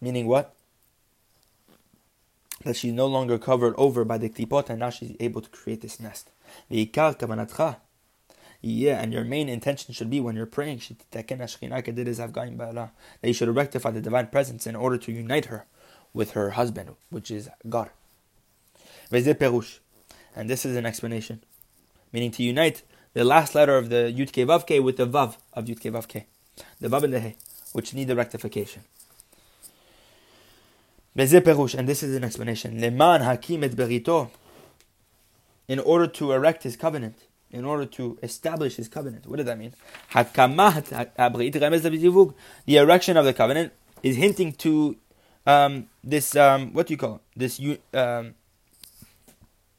Meaning 0.00 0.26
what? 0.26 0.54
That 2.66 2.74
she's 2.74 2.92
no 2.92 3.06
longer 3.06 3.38
covered 3.38 3.76
over 3.78 4.04
by 4.04 4.18
the 4.18 4.28
klipot, 4.28 4.68
and 4.68 4.80
now 4.80 4.90
she's 4.90 5.14
able 5.20 5.40
to 5.40 5.48
create 5.50 5.82
this 5.82 6.00
nest. 6.00 6.30
Yeah, 8.60 9.00
and 9.00 9.12
your 9.12 9.22
main 9.22 9.48
intention 9.48 9.94
should 9.94 10.10
be 10.10 10.18
when 10.18 10.34
you're 10.34 10.46
praying 10.46 10.82
that 11.12 11.30
you 13.22 13.32
should 13.32 13.54
rectify 13.54 13.90
the 13.92 14.00
divine 14.00 14.26
presence 14.26 14.66
in 14.66 14.74
order 14.74 14.98
to 14.98 15.12
unite 15.12 15.44
her 15.44 15.66
with 16.12 16.32
her 16.32 16.50
husband, 16.50 16.96
which 17.08 17.30
is 17.30 17.48
God. 17.68 17.90
And 19.12 20.50
this 20.50 20.66
is 20.66 20.74
an 20.74 20.86
explanation, 20.86 21.44
meaning 22.12 22.32
to 22.32 22.42
unite 22.42 22.82
the 23.12 23.22
last 23.22 23.54
letter 23.54 23.78
of 23.78 23.90
the 23.90 24.12
Yud 24.12 24.32
Ke 24.32 24.44
Vav 24.48 24.82
with 24.82 24.96
the 24.96 25.06
Vav 25.06 25.36
of 25.52 25.66
Yud 25.66 25.78
Ke 25.78 25.92
Vav 25.94 26.24
the 26.80 26.88
Vav 26.88 27.04
and 27.04 27.12
the 27.12 27.20
He, 27.20 27.36
which 27.72 27.94
need 27.94 28.08
the 28.08 28.16
rectification 28.16 28.82
And 31.15 31.87
this 31.87 32.03
is 32.03 32.15
an 32.15 32.23
explanation. 32.23 32.79
Leman 32.79 33.21
hakim 33.21 33.63
et 33.63 33.71
berito. 33.71 34.29
In 35.67 35.79
order 35.79 36.07
to 36.07 36.31
erect 36.31 36.63
his 36.63 36.75
covenant, 36.75 37.17
in 37.51 37.65
order 37.65 37.85
to 37.85 38.17
establish 38.23 38.75
his 38.75 38.87
covenant. 38.87 39.27
What 39.27 39.37
does 39.37 39.45
that 39.45 39.57
mean? 39.57 39.73
The 42.65 42.77
erection 42.77 43.17
of 43.17 43.25
the 43.25 43.33
covenant 43.33 43.73
is 44.03 44.15
hinting 44.15 44.53
to 44.53 44.95
um, 45.45 45.87
this 46.03 46.35
um, 46.35 46.73
what 46.73 46.87
do 46.87 46.93
you 46.93 46.97
call 46.97 47.15
it? 47.15 47.21
This 47.35 47.61
um, 47.93 48.35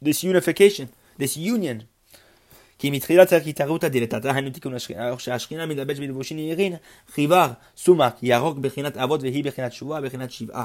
this 0.00 0.23
unification, 0.25 0.88
this 1.19 1.37
union. 1.37 1.85
כי 2.79 2.91
מתחילת 2.91 3.33
הקיטרותא 3.33 3.88
דלתתא 3.88 4.29
היינו 4.29 4.50
תיקון 4.50 4.75
השכינה, 4.75 5.19
שהשכינה 5.19 5.67
מתלבש 5.67 5.99
בלבושין 5.99 6.38
ירין, 6.38 6.75
חיבר, 7.09 7.52
סומק, 7.76 8.14
ירוק 8.23 8.59
בחינת 8.59 8.97
אבות 8.97 9.23
והיא 9.23 9.45
בחינת 9.45 9.73
שבועה, 9.73 10.00
בחינת 10.00 10.31
שבעה. 10.31 10.64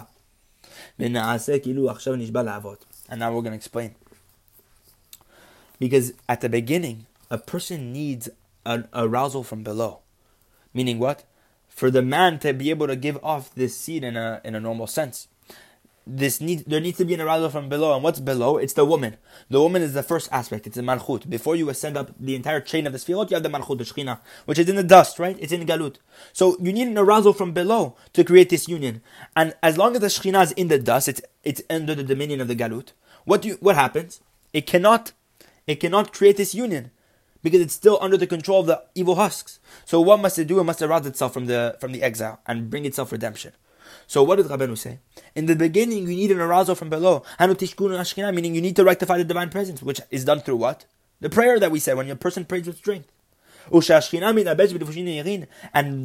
And 3.08 3.20
now 3.20 3.32
we're 3.32 3.42
going 3.42 3.52
to 3.52 3.56
explain. 3.56 3.94
Because 5.78 6.12
at 6.28 6.40
the 6.40 6.48
beginning, 6.48 7.06
a 7.30 7.38
person 7.38 7.92
needs 7.92 8.28
an 8.64 8.88
arousal 8.94 9.42
from 9.42 9.62
below. 9.62 10.00
Meaning 10.72 10.98
what? 10.98 11.24
For 11.68 11.90
the 11.90 12.02
man 12.02 12.38
to 12.40 12.52
be 12.52 12.70
able 12.70 12.86
to 12.86 12.96
give 12.96 13.18
off 13.22 13.54
this 13.54 13.76
seed 13.76 14.04
in 14.04 14.16
a 14.16 14.40
in 14.44 14.54
a 14.54 14.60
normal 14.60 14.86
sense. 14.86 15.28
This 16.04 16.40
need 16.40 16.64
there 16.66 16.80
needs 16.80 16.98
to 16.98 17.04
be 17.04 17.14
an 17.14 17.20
arousal 17.20 17.48
from 17.48 17.68
below, 17.68 17.94
and 17.94 18.02
what's 18.02 18.18
below? 18.18 18.56
It's 18.56 18.72
the 18.72 18.84
woman. 18.84 19.18
The 19.48 19.60
woman 19.60 19.82
is 19.82 19.94
the 19.94 20.02
first 20.02 20.28
aspect. 20.32 20.66
It's 20.66 20.74
the 20.74 20.82
malchut. 20.82 21.30
Before 21.30 21.54
you 21.54 21.68
ascend 21.70 21.96
up 21.96 22.10
the 22.18 22.34
entire 22.34 22.60
chain 22.60 22.88
of 22.88 22.92
the 22.92 22.98
sfirot, 22.98 23.30
you 23.30 23.36
have 23.36 23.44
the 23.44 23.48
malchut, 23.48 23.78
the 23.78 23.84
shechina, 23.84 24.18
which 24.44 24.58
is 24.58 24.68
in 24.68 24.74
the 24.74 24.82
dust, 24.82 25.20
right? 25.20 25.36
It's 25.38 25.52
in 25.52 25.64
galut. 25.64 25.96
So 26.32 26.56
you 26.60 26.72
need 26.72 26.88
an 26.88 26.98
arousal 26.98 27.32
from 27.32 27.52
below 27.52 27.96
to 28.14 28.24
create 28.24 28.48
this 28.48 28.66
union. 28.68 29.00
And 29.36 29.54
as 29.62 29.78
long 29.78 29.94
as 29.94 30.00
the 30.00 30.08
shechina 30.08 30.42
is 30.42 30.52
in 30.52 30.68
the 30.68 30.78
dust, 30.78 31.08
it's 31.08 31.22
it's 31.44 31.62
under 31.70 31.94
the 31.94 32.02
dominion 32.02 32.40
of 32.40 32.48
the 32.48 32.56
galut. 32.56 32.92
What 33.24 33.42
do 33.42 33.48
you, 33.48 33.54
what 33.60 33.76
happens? 33.76 34.20
It 34.52 34.66
cannot 34.66 35.12
it 35.68 35.76
cannot 35.76 36.12
create 36.12 36.36
this 36.36 36.52
union 36.52 36.90
because 37.42 37.60
it's 37.60 37.74
still 37.74 37.98
under 38.00 38.16
the 38.16 38.26
control 38.26 38.60
of 38.60 38.66
the 38.66 38.82
evil 38.94 39.16
husks. 39.16 39.60
So 39.84 40.00
what 40.00 40.20
must 40.20 40.38
it 40.38 40.46
do? 40.46 40.60
It 40.60 40.64
must 40.64 40.82
arouse 40.82 41.06
itself 41.06 41.32
from 41.32 41.46
the 41.46 41.76
from 41.80 41.92
the 41.92 42.02
exile 42.02 42.40
and 42.46 42.70
bring 42.70 42.84
itself 42.84 43.12
redemption. 43.12 43.52
So 44.06 44.22
what 44.22 44.36
did 44.36 44.46
Rabbeinu 44.46 44.76
say? 44.76 45.00
In 45.34 45.46
the 45.46 45.56
beginning, 45.56 46.08
you 46.08 46.16
need 46.16 46.30
an 46.30 46.40
arousal 46.40 46.74
from 46.74 46.90
below. 46.90 47.24
Meaning 47.38 48.54
you 48.54 48.60
need 48.60 48.76
to 48.76 48.84
rectify 48.84 49.18
the 49.18 49.24
divine 49.24 49.50
presence, 49.50 49.82
which 49.82 50.00
is 50.10 50.24
done 50.24 50.40
through 50.40 50.56
what? 50.56 50.84
The 51.20 51.30
prayer 51.30 51.58
that 51.60 51.70
we 51.70 51.78
said 51.80 51.96
when 51.96 52.10
a 52.10 52.16
person 52.16 52.44
prays 52.44 52.66
with 52.66 52.78
strength. 52.78 53.10
And 53.70 53.84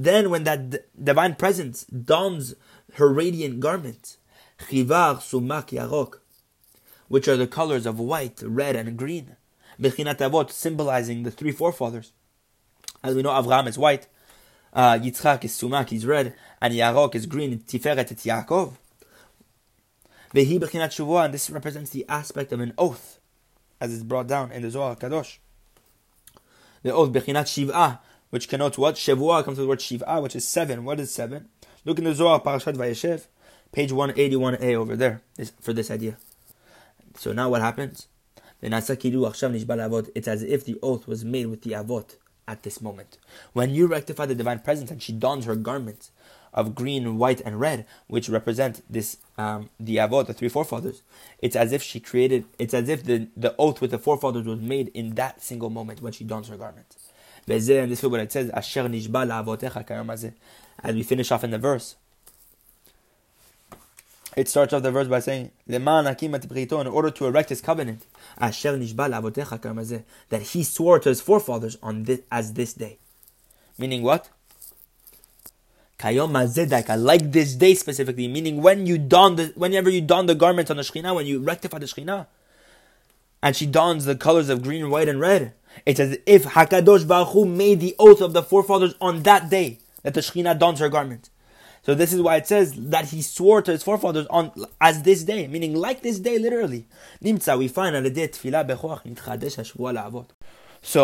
then 0.03 0.29
when 0.29 0.43
that 0.43 1.03
divine 1.03 1.35
presence 1.35 1.85
dons 1.85 2.53
her 2.93 3.11
radiant 3.11 3.59
garment, 3.59 4.17
which 7.07 7.27
are 7.27 7.37
the 7.37 7.47
colors 7.47 7.85
of 7.85 7.99
white, 7.99 8.41
red, 8.43 8.75
and 8.75 8.97
green. 8.97 9.37
Symbolizing 9.79 11.23
the 11.23 11.31
three 11.31 11.51
forefathers. 11.51 12.11
As 13.03 13.15
we 13.15 13.21
know, 13.21 13.29
Avraham 13.29 13.67
is 13.67 13.77
white, 13.77 14.07
uh, 14.73 14.93
Yitzchak 14.93 15.43
is 15.43 15.53
sumak, 15.53 15.89
he's 15.89 16.05
red, 16.05 16.33
and 16.61 16.73
Yarok 16.73 17.15
is 17.15 17.25
green, 17.25 17.59
Tiferet 17.59 18.11
is 18.11 18.23
Yaakov. 18.23 18.73
Bechinat 20.33 20.91
Shavua, 20.91 21.25
and 21.25 21.33
this 21.33 21.49
represents 21.49 21.91
the 21.91 22.05
aspect 22.07 22.51
of 22.51 22.59
an 22.59 22.73
oath, 22.77 23.19
as 23.79 23.91
is 23.91 24.03
brought 24.03 24.27
down 24.27 24.51
in 24.51 24.61
the 24.61 24.69
Zohar 24.69 24.95
Kadosh. 24.95 25.37
The 26.83 26.93
oath 26.93 27.11
Bechinat 27.11 27.45
Shiv'ah, 27.45 27.99
which 28.29 28.49
connotes 28.49 28.77
what? 28.77 28.95
Shavua 28.95 29.43
comes 29.43 29.57
from 29.57 29.65
the 29.65 29.69
word 29.69 29.79
Shiv'ah, 29.79 30.21
which 30.21 30.35
is 30.35 30.47
seven. 30.47 30.83
What 30.83 30.99
is 30.99 31.13
seven? 31.13 31.47
Look 31.85 31.97
in 31.97 32.03
the 32.03 32.13
Zohar, 32.13 32.41
Parashat 32.41 32.75
Vayeshev, 32.75 33.27
page 33.71 33.91
181a 33.91 34.75
over 34.75 34.95
there, 34.95 35.21
for 35.61 35.73
this 35.73 35.89
idea. 35.89 36.17
So 37.15 37.31
now 37.31 37.49
what 37.49 37.61
happens? 37.61 38.07
It's 38.61 38.73
as 38.73 40.43
if 40.43 40.65
the 40.65 40.79
oath 40.83 41.07
was 41.07 41.23
made 41.23 41.45
with 41.45 41.61
the 41.61 41.71
avot 41.71 42.15
at 42.47 42.63
this 42.63 42.81
moment. 42.81 43.17
When 43.53 43.71
you 43.71 43.87
rectify 43.87 44.25
the 44.25 44.35
divine 44.35 44.59
presence 44.59 44.91
and 44.91 45.01
she 45.01 45.11
dons 45.11 45.45
her 45.45 45.55
garments 45.55 46.11
of 46.53 46.73
green, 46.73 47.17
white, 47.17 47.41
and 47.41 47.59
red, 47.59 47.85
which 48.07 48.29
represent 48.29 48.81
this 48.89 49.17
um, 49.37 49.69
the 49.79 49.97
avot, 49.97 50.27
the 50.27 50.33
three 50.33 50.49
forefathers, 50.49 51.03
it's 51.39 51.55
as 51.55 51.71
if 51.71 51.83
she 51.83 51.99
created. 51.99 52.45
It's 52.57 52.73
as 52.73 52.89
if 52.89 53.03
the, 53.03 53.27
the 53.35 53.55
oath 53.57 53.81
with 53.81 53.91
the 53.91 53.99
forefathers 53.99 54.45
was 54.45 54.59
made 54.59 54.87
in 54.89 55.15
that 55.15 55.43
single 55.43 55.69
moment 55.69 56.01
when 56.01 56.13
she 56.13 56.23
dons 56.23 56.47
her 56.47 56.57
garments. 56.57 56.97
And 57.47 57.91
this 57.91 58.03
is 58.03 58.09
what 58.09 58.19
it 58.19 58.31
says. 58.31 58.49
As 60.83 60.95
we 60.95 61.03
finish 61.03 61.31
off 61.31 61.43
in 61.43 61.51
the 61.51 61.57
verse, 61.57 61.95
it 64.37 64.47
starts 64.47 64.71
off 64.71 64.83
the 64.83 64.91
verse 64.91 65.07
by 65.07 65.19
saying, 65.19 65.49
in 65.67 65.87
order 65.87 67.09
to 67.09 67.25
erect 67.25 67.49
his 67.49 67.59
covenant, 67.59 68.05
that 68.37 68.53
he 70.51 70.63
swore 70.63 70.99
to 70.99 71.09
his 71.09 71.21
forefathers 71.21 71.75
on 71.81 72.03
this, 72.03 72.21
as 72.31 72.53
this 72.53 72.73
day. 72.73 72.99
Meaning 73.79 74.03
what? 74.03 74.29
like 76.03 77.31
this 77.31 77.55
day 77.55 77.73
specifically, 77.73 78.27
meaning 78.27 78.61
when 78.61 78.85
you 78.85 78.99
don 78.99 79.37
the, 79.37 79.53
whenever 79.55 79.89
you 79.89 80.01
don 80.01 80.27
the 80.27 80.35
garment 80.35 80.69
on 80.69 80.77
the 80.77 80.83
Shekhinah, 80.83 81.15
when 81.15 81.25
you 81.25 81.39
rectify 81.39 81.79
the 81.79 81.87
Shekhinah, 81.87 82.27
and 83.41 83.55
she 83.55 83.65
dons 83.65 84.05
the 84.05 84.15
colors 84.15 84.49
of 84.49 84.61
green, 84.61 84.91
white, 84.91 85.09
and 85.09 85.19
red, 85.19 85.53
it's 85.83 85.99
as 85.99 86.19
if 86.27 86.43
Hakadosh 86.43 87.07
Baruch 87.07 87.29
Hu 87.29 87.45
made 87.45 87.79
the 87.79 87.95
oath 87.97 88.21
of 88.21 88.33
the 88.33 88.43
forefathers 88.43 88.93
on 89.01 89.23
that 89.23 89.49
day 89.49 89.79
that 90.03 90.13
the 90.13 90.21
Shekhinah 90.21 90.59
dons 90.59 90.79
her 90.79 90.89
garment. 90.89 91.31
So 91.87 91.95
this 91.95 92.11
is 92.11 92.21
why 92.21 92.35
it 92.35 92.45
says 92.45 92.73
that 92.73 93.11
he 93.11 93.21
swore 93.21 93.61
to 93.61 93.71
his 93.71 93.81
forefathers 93.81 94.27
on 94.29 94.51
as 94.81 95.03
this 95.03 95.23
day, 95.23 95.47
meaning 95.47 95.73
like 95.73 96.01
this 96.01 96.19
day, 96.19 96.37
literally. 96.37 96.85
Nimtza, 97.23 97.57
we 97.57 97.69
find 97.69 97.95
So 97.95 98.01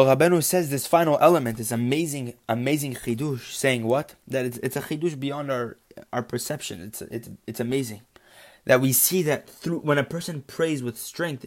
Rabbeinu 0.06 0.44
says 0.44 0.70
this 0.70 0.86
final 0.86 1.18
element 1.22 1.62
is 1.62 1.72
amazing, 1.72 2.34
amazing 2.50 2.96
chidush, 2.96 3.54
saying 3.54 3.86
what? 3.86 4.16
That 4.28 4.46
it's, 4.46 4.58
it's 4.58 4.76
a 4.76 4.82
chidush 4.82 5.18
beyond 5.18 5.50
our 5.50 5.78
our 6.12 6.22
perception. 6.22 6.82
It's 6.82 7.02
it's 7.04 7.30
it's 7.48 7.62
amazing 7.62 8.02
that 8.66 8.82
we 8.82 8.92
see 8.92 9.24
that 9.24 9.50
through 9.50 9.80
when 9.80 9.98
a 9.98 10.04
person 10.04 10.42
prays 10.42 10.84
with 10.84 10.98
strength, 10.98 11.46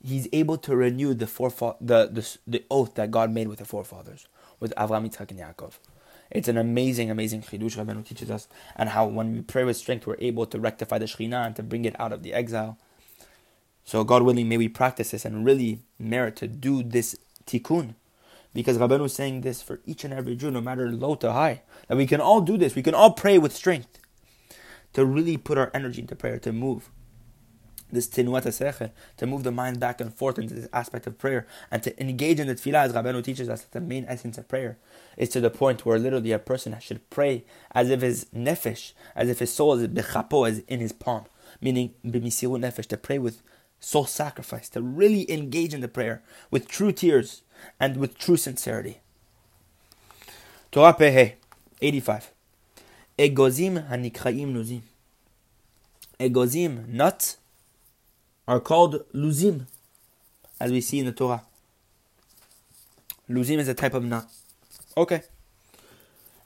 he's 0.00 0.28
able 0.32 0.58
to 0.58 0.76
renew 0.76 1.12
the 1.12 1.26
forefa- 1.26 1.74
the, 1.80 2.06
the 2.06 2.38
the 2.46 2.64
oath 2.70 2.94
that 2.94 3.10
God 3.10 3.32
made 3.32 3.48
with 3.48 3.58
the 3.58 3.64
forefathers, 3.64 4.28
with 4.60 4.72
Avraham, 4.76 5.10
Yitzchak, 5.10 5.32
and 5.32 5.40
Yaakov. 5.40 5.80
It's 6.30 6.48
an 6.48 6.58
amazing, 6.58 7.10
amazing 7.10 7.42
chidush 7.42 7.76
Rabbeinu 7.76 8.04
teaches 8.04 8.30
us, 8.30 8.48
and 8.76 8.90
how 8.90 9.06
when 9.06 9.32
we 9.32 9.40
pray 9.40 9.64
with 9.64 9.76
strength, 9.76 10.06
we're 10.06 10.16
able 10.18 10.46
to 10.46 10.60
rectify 10.60 10.98
the 10.98 11.06
Shekhinah 11.06 11.46
and 11.46 11.56
to 11.56 11.62
bring 11.62 11.84
it 11.84 11.98
out 11.98 12.12
of 12.12 12.22
the 12.22 12.34
exile. 12.34 12.78
So 13.84 14.04
God 14.04 14.22
willing, 14.22 14.48
may 14.48 14.58
we 14.58 14.68
practice 14.68 15.12
this 15.12 15.24
and 15.24 15.46
really 15.46 15.80
merit 15.98 16.36
to 16.36 16.46
do 16.46 16.82
this 16.82 17.16
tikkun. 17.46 17.94
Because 18.52 18.76
Rabbeinu 18.76 19.06
is 19.06 19.14
saying 19.14 19.42
this 19.42 19.62
for 19.62 19.80
each 19.86 20.04
and 20.04 20.12
every 20.12 20.36
Jew, 20.36 20.50
no 20.50 20.60
matter 20.60 20.90
low 20.90 21.14
to 21.16 21.32
high, 21.32 21.62
that 21.86 21.96
we 21.96 22.06
can 22.06 22.20
all 22.20 22.40
do 22.40 22.56
this. 22.58 22.74
We 22.74 22.82
can 22.82 22.94
all 22.94 23.12
pray 23.12 23.38
with 23.38 23.54
strength 23.54 23.98
to 24.92 25.04
really 25.04 25.36
put 25.36 25.58
our 25.58 25.70
energy 25.72 26.02
into 26.02 26.16
prayer, 26.16 26.38
to 26.40 26.52
move 26.52 26.90
this 27.90 28.08
tinuat 28.08 28.52
seche, 28.52 28.90
to 29.16 29.26
move 29.26 29.42
the 29.42 29.52
mind 29.52 29.80
back 29.80 30.00
and 30.00 30.12
forth 30.14 30.38
into 30.38 30.54
this 30.54 30.68
aspect 30.72 31.06
of 31.06 31.18
prayer, 31.18 31.46
and 31.70 31.82
to 31.82 32.00
engage 32.00 32.40
in 32.40 32.46
the 32.46 32.54
tefillah, 32.54 32.84
as 32.84 32.92
Rabbeinu 32.92 33.22
teaches 33.22 33.48
us 33.48 33.62
that 33.62 33.72
the 33.72 33.80
main 33.80 34.04
essence 34.08 34.38
of 34.38 34.48
prayer 34.48 34.78
is 35.16 35.28
to 35.30 35.40
the 35.40 35.50
point 35.50 35.84
where 35.84 35.98
literally 35.98 36.32
a 36.32 36.38
person 36.38 36.76
should 36.80 37.08
pray 37.10 37.44
as 37.72 37.90
if 37.90 38.02
his 38.02 38.26
nefesh, 38.34 38.92
as 39.14 39.28
if 39.28 39.38
his 39.38 39.52
soul 39.52 39.74
is 39.74 39.88
bechapo, 39.88 40.48
is 40.48 40.60
in 40.68 40.80
his 40.80 40.92
palm, 40.92 41.24
meaning 41.60 41.94
b'misiru 42.04 42.58
nefesh, 42.58 42.86
to 42.86 42.96
pray 42.96 43.18
with 43.18 43.42
soul 43.80 44.04
sacrifice, 44.04 44.68
to 44.68 44.82
really 44.82 45.30
engage 45.30 45.72
in 45.74 45.80
the 45.80 45.88
prayer 45.88 46.22
with 46.50 46.68
true 46.68 46.92
tears 46.92 47.42
and 47.78 47.96
with 47.96 48.18
true 48.18 48.36
sincerity. 48.36 49.00
Torah 50.70 50.94
Pehe, 50.94 51.34
85. 51.80 52.32
Egozim 53.18 53.88
hanikraim 53.88 54.54
luzim. 54.54 54.82
Egozim, 56.20 56.86
nuts, 56.88 57.38
are 58.48 58.60
called 58.60 59.04
luzim, 59.14 59.66
as 60.58 60.72
we 60.72 60.80
see 60.80 60.98
in 60.98 61.06
the 61.06 61.12
Torah. 61.12 61.42
Luzim 63.28 63.58
is 63.58 63.68
a 63.68 63.74
type 63.74 63.92
of 63.92 64.02
nut. 64.02 64.26
Okay. 64.96 65.22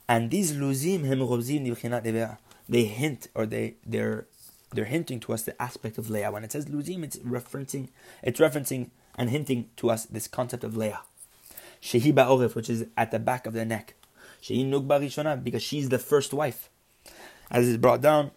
And 0.07 0.29
these 0.29 0.51
luzim 0.51 1.05
hem 1.05 2.37
They 2.69 2.83
hint 2.83 3.29
or 3.33 3.45
they 3.45 3.75
they're 3.85 4.27
they're 4.73 4.85
hinting 4.85 5.21
to 5.21 5.33
us 5.33 5.43
the 5.43 5.59
aspect 5.61 5.97
of 5.97 6.09
Leah. 6.09 6.31
When 6.31 6.43
it 6.43 6.51
says 6.51 6.65
luzim, 6.65 7.03
it's 7.03 7.17
referencing 7.19 7.87
it's 8.21 8.39
referencing 8.39 8.89
and 9.15 9.29
hinting 9.29 9.69
to 9.77 9.89
us 9.89 10.05
this 10.05 10.27
concept 10.27 10.65
of 10.65 10.75
Leah. 10.75 11.01
Shehi 11.81 12.13
ba'oref, 12.13 12.53
which 12.53 12.69
is 12.69 12.85
at 12.97 13.11
the 13.11 13.19
back 13.19 13.47
of 13.47 13.53
the 13.53 13.63
neck. 13.63 13.93
Shehi 14.41 14.69
nugba 14.69 15.43
because 15.43 15.63
she's 15.63 15.87
the 15.87 15.99
first 15.99 16.33
wife. 16.33 16.69
As 17.49 17.65
is 17.65 17.77
brought 17.77 18.01
down 18.01 18.31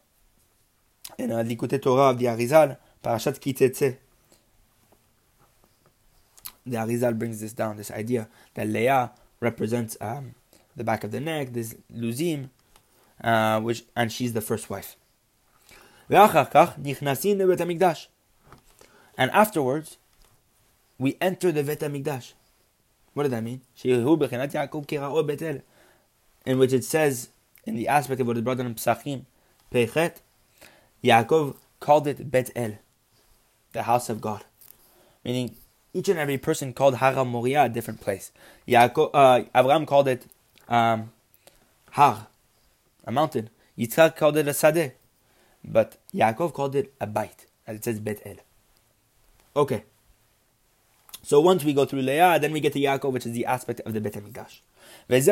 in 1.19 1.33
uh, 1.33 1.39
a 1.39 1.45
Likutei 1.45 1.81
Torah 1.83 2.11
of 2.11 2.19
the 2.19 2.27
Arizal, 2.27 2.77
Parashat 3.07 3.39
Kitetze. 3.39 3.99
The 6.67 6.77
Arizal 6.77 7.17
brings 7.17 7.41
this 7.41 7.53
down, 7.53 7.77
this 7.77 7.93
idea 7.93 8.29
that 8.55 8.67
Leah 8.67 9.13
represents 9.39 9.97
um, 10.01 10.35
the 10.75 10.83
back 10.83 11.05
of 11.05 11.13
the 11.13 11.21
neck, 11.21 11.53
this 11.53 11.77
luzim, 11.95 12.51
uh, 13.23 13.61
which 13.61 13.85
and 13.95 14.11
she's 14.11 14.33
the 14.33 14.41
first 14.41 14.69
wife. 14.69 14.97
And 16.09 16.21
afterwards, 19.31 19.99
we 20.99 21.17
enter 21.21 21.53
the 21.53 21.63
Bet 21.63 21.79
HaMikdash. 21.81 22.33
What 23.15 23.23
does 23.23 23.31
that 23.31 23.45
mean? 23.45 23.61
In 26.45 26.59
which 26.59 26.73
it 26.73 26.85
says, 26.85 27.29
in 27.65 27.77
the 27.77 27.87
aspect 27.87 28.21
of 28.21 28.27
what 28.27 28.37
is 28.37 28.43
brought 28.43 28.59
down 28.59 28.67
in 28.67 28.75
Psachim, 28.75 29.27
Pechet, 29.71 30.17
Yaakov 31.05 31.55
called 31.79 32.09
it 32.09 32.31
Bet 32.31 32.51
El, 32.57 32.79
the 33.77 33.85
house 33.85 34.09
of 34.09 34.21
God. 34.21 34.45
Meaning, 35.25 35.57
each 35.93 36.09
and 36.09 36.19
every 36.19 36.39
person 36.39 36.73
called 36.73 36.97
Har 36.97 37.25
Moriah 37.25 37.65
a 37.65 37.69
different 37.69 38.01
place. 38.01 38.33
Yaakov, 38.67 39.11
uh, 39.15 39.85
called 39.87 40.09
it 40.09 40.27
um, 40.69 41.13
Har, 41.93 42.27
a 43.05 43.13
mountain. 43.13 43.51
Yitzhak 43.79 44.17
called 44.17 44.37
it 44.37 44.49
a 44.49 44.53
Sadeh. 44.53 44.93
But 45.65 45.99
Yaakov 46.15 46.53
called 46.53 46.75
it 46.75 46.95
a 47.01 47.07
Bait, 47.07 47.47
as 47.67 47.77
it 47.77 47.85
says 47.85 48.01
Bet 48.01 48.21
El. 48.25 48.37
Okay. 49.55 49.85
So 51.23 51.41
once 51.41 51.65
we 51.65 51.73
go 51.73 51.85
through 51.85 52.03
Leah, 52.03 52.39
then 52.39 52.53
we 52.53 52.61
get 52.61 52.73
to 52.75 52.81
Yaakov, 52.81 53.13
which 53.13 53.27
is 53.27 53.33
the 53.33 53.47
aspect 53.47 53.81
of 53.81 53.93
the 53.93 54.01
Bet 54.01 54.13
HaMikdash. 54.15 54.61
And 55.09 55.23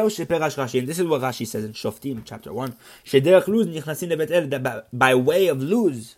this 0.89 0.99
is 0.99 1.07
what 1.07 1.21
Rashi 1.21 1.47
says 1.47 1.65
in 1.65 1.73
Shoftim, 1.73 2.23
chapter 2.25 2.53
1. 2.53 2.77
That 3.13 4.87
by 4.93 5.15
way 5.15 5.47
of 5.47 5.63
Luz, 5.63 6.17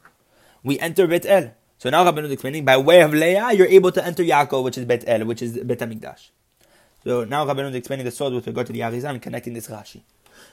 we 0.63 0.79
enter 0.79 1.07
Bet 1.07 1.27
El. 1.27 1.55
So 1.79 1.91
now 1.91 2.05
Rabbeinu 2.05 2.25
is 2.25 2.33
explaining, 2.33 2.65
by 2.65 2.77
way 2.77 3.03
of 3.03 3.13
Leah, 3.13 3.53
you're 3.53 3.67
able 3.67 3.93
to 3.93 4.05
enter 4.05 4.23
Yaakov, 4.23 4.65
which 4.65 4.79
is 4.79 4.85
Bet 4.85 5.05
El, 5.07 5.25
which 5.27 5.43
is 5.43 5.59
Bet 5.59 5.79
HaMikdash. 5.79 6.31
So 7.05 7.25
now 7.25 7.45
Rabbeinu 7.47 7.71
is 7.71 7.77
explaining 7.77 8.05
the 8.05 8.11
sword 8.11 8.33
with 8.33 8.47
regard 8.47 8.67
to 8.69 8.73
the 8.73 8.81
Arizal 8.81 9.11
and 9.11 9.23
connecting 9.23 9.53
this 9.53 9.69
Rashi. 9.69 10.03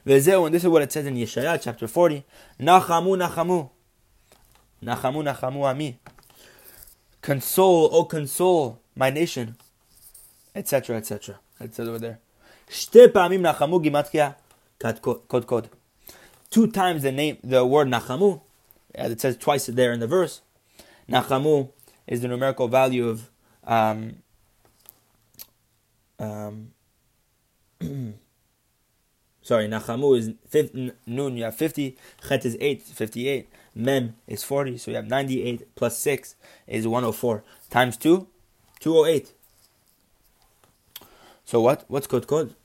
And 0.05 0.53
this 0.53 0.63
is 0.63 0.69
what 0.69 0.81
it 0.81 0.91
says 0.91 1.05
in 1.05 1.15
Yeshaya, 1.15 1.61
chapter 1.61 1.87
40. 1.87 2.25
Nachamu, 2.59 3.17
nachamu. 3.17 3.69
Nachamu, 4.83 5.23
nachamu 5.23 5.69
ami. 5.69 5.97
Console, 7.21 7.89
oh 7.91 8.03
console 8.03 8.81
my 8.95 9.09
nation, 9.09 9.55
etc., 10.53 10.97
etc. 10.97 11.39
It 11.61 11.73
says 11.73 11.87
over 11.87 11.99
there. 11.99 12.19
Two 16.49 16.67
times 16.67 17.03
the 17.03 17.11
name, 17.11 17.37
the 17.43 17.65
word 17.65 17.87
nachamu, 17.87 18.41
it 18.93 19.21
says 19.21 19.37
twice 19.37 19.67
there 19.67 19.93
in 19.93 20.01
the 20.01 20.07
verse. 20.07 20.41
Nachamu 21.09 21.69
is 22.07 22.21
the 22.21 22.27
numerical 22.27 22.67
value 22.67 23.07
of 23.07 23.29
um, 23.63 24.17
um, 26.19 26.71
sorry, 29.41 29.67
Nachamu 29.67 30.17
is 30.17 30.31
50, 30.47 30.91
Nun, 31.05 31.37
you 31.37 31.43
have 31.43 31.55
50, 31.55 31.97
Chet 32.27 32.45
is 32.45 32.57
8, 32.59 32.81
58, 32.81 33.49
Mem 33.75 34.15
is 34.27 34.43
40, 34.43 34.77
so 34.77 34.91
you 34.91 34.97
have 34.97 35.07
98 35.07 35.75
plus 35.75 35.97
6 35.97 36.35
is 36.67 36.87
104, 36.87 37.43
times 37.69 37.97
2, 37.97 38.27
208. 38.79 39.33
So 41.45 41.61
what? 41.61 41.83
What's 41.87 42.07
kod 42.07 42.27
kod? 42.27 42.55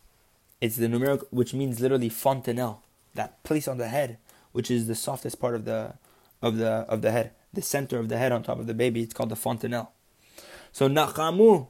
It's 0.60 0.76
the 0.76 0.86
numeric, 0.86 1.24
which 1.30 1.54
means 1.54 1.80
literally 1.80 2.08
fontanelle, 2.08 2.82
that 3.14 3.42
place 3.42 3.68
on 3.68 3.78
the 3.78 3.88
head, 3.88 4.18
which 4.52 4.70
is 4.70 4.86
the 4.86 4.94
softest 4.94 5.40
part 5.40 5.54
of 5.54 5.64
the 5.64 5.94
of 6.40 6.56
the 6.56 6.68
of 6.88 7.02
the 7.02 7.10
head, 7.10 7.32
the 7.52 7.62
center 7.62 7.98
of 7.98 8.08
the 8.08 8.18
head 8.18 8.32
on 8.32 8.42
top 8.42 8.58
of 8.58 8.66
the 8.66 8.74
baby. 8.74 9.02
It's 9.02 9.14
called 9.14 9.30
the 9.30 9.36
fontanelle. 9.36 9.92
So 10.72 10.88
nachamu 10.88 11.68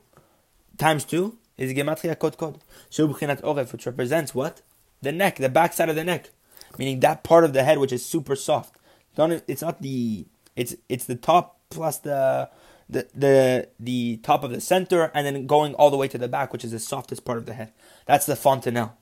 times 0.77 1.05
two 1.05 1.39
is 1.57 1.73
gematria 1.73 2.19
kod 2.19 2.37
kod. 2.37 2.59
Shubchinat 2.91 3.43
oref, 3.43 3.73
which 3.73 3.87
represents 3.87 4.35
what? 4.35 4.63
The 5.03 5.13
neck, 5.13 5.37
the 5.37 5.49
back 5.49 5.73
side 5.73 5.89
of 5.89 5.97
the 5.97 6.05
neck, 6.05 6.31
meaning 6.79 7.01
that 7.01 7.23
part 7.23 7.45
of 7.45 7.53
the 7.53 7.65
head 7.65 7.79
which 7.79 7.93
is 7.93 8.05
super 8.05 8.37
soft. 8.37 8.77
Don't 9.15 9.43
it's 9.47 9.63
not 9.63 9.81
the 9.83 10.27
it's 10.57 10.75
it's 10.89 11.05
the 11.05 11.15
top 11.15 11.61
plus 11.71 11.99
the 11.99 12.51
the 12.89 13.07
the 13.15 13.69
the 13.79 14.17
top 14.19 14.43
of 14.45 14.51
the 14.51 14.61
center 14.61 15.11
and 15.15 15.27
then 15.27 15.47
going 15.47 15.75
all 15.75 15.91
the 15.91 15.97
way 15.97 16.09
to 16.09 16.19
the 16.19 16.29
back, 16.29 16.53
which 16.53 16.65
is 16.65 16.73
the 16.73 16.79
softest 16.79 17.25
part 17.25 17.39
of 17.39 17.47
the 17.47 17.55
head. 17.55 17.73
That's 18.07 18.27
the 18.27 18.37
fontanelle. 18.37 18.97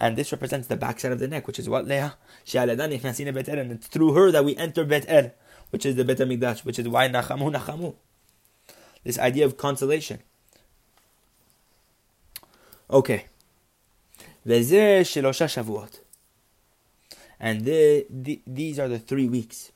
And 0.00 0.16
this 0.16 0.32
represents 0.32 0.66
the 0.66 0.76
backside 0.76 1.12
of 1.12 1.20
the 1.20 1.28
neck, 1.28 1.46
which 1.46 1.58
is 1.58 1.68
what 1.68 1.86
Leah. 1.86 2.16
And 2.52 3.72
it's 3.72 3.86
through 3.86 4.12
her 4.14 4.30
that 4.32 4.44
we 4.44 4.56
enter 4.56 4.84
Bet 4.84 5.04
El, 5.08 5.30
which 5.74 5.84
is 5.84 5.96
the 5.96 6.04
Bet 6.04 6.18
HaMikdash, 6.18 6.64
which 6.64 6.78
is 6.78 6.86
why 6.86 7.08
Nachamu 7.08 7.52
Nachamu. 7.52 7.96
This 9.02 9.18
idea 9.18 9.44
of 9.44 9.56
consolation. 9.56 10.20
Okay. 12.88 13.24
And 14.44 14.64
the, 17.64 18.06
the, 18.08 18.40
these 18.46 18.78
are 18.78 18.86
the 18.86 19.00
three 19.00 19.28
weeks. 19.28 19.72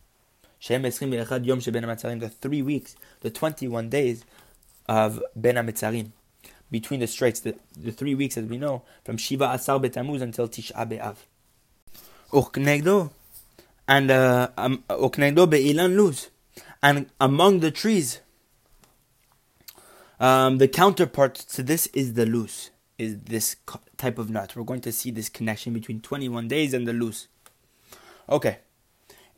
the 0.64 2.34
three 2.40 2.62
weeks, 2.62 2.94
the 3.22 3.30
21 3.30 3.88
days 3.88 4.24
of 4.88 5.20
Bein 5.40 5.56
Hametzarim, 5.56 6.12
between 6.70 7.00
the 7.00 7.08
straits, 7.08 7.40
the, 7.40 7.56
the 7.76 7.90
three 7.90 8.14
weeks 8.14 8.38
as 8.38 8.44
we 8.44 8.56
know, 8.56 8.82
from 9.04 9.16
Shiva 9.16 9.50
Asar 9.50 9.80
Betamuz 9.80 10.22
until 10.22 10.46
Tish 10.46 10.70
B'Av. 10.70 11.16
וכנגדו 12.32 13.10
and 13.87 14.11
uh, 14.11 14.49
um, 14.57 14.83
וכנגדו 14.89 15.47
באילן 15.47 15.91
לוז, 15.91 16.29
and 16.81 17.05
among 17.19 17.59
the 17.59 17.71
trees, 17.71 18.19
um, 20.19 20.57
the 20.57 20.67
counterpart 20.67 21.35
to 21.35 21.63
this 21.63 21.87
is 21.87 22.13
the 22.13 22.25
luz, 22.25 22.71
is 22.97 23.19
this 23.19 23.55
type 23.97 24.17
of 24.17 24.29
nut. 24.29 24.55
We're 24.55 24.63
going 24.63 24.81
to 24.81 24.91
see 24.91 25.11
this 25.11 25.29
connection 25.29 25.73
between 25.73 26.01
21 26.01 26.47
days 26.47 26.73
and 26.73 26.87
the 26.87 26.93
luz. 26.93 27.27
Okay. 28.29 28.59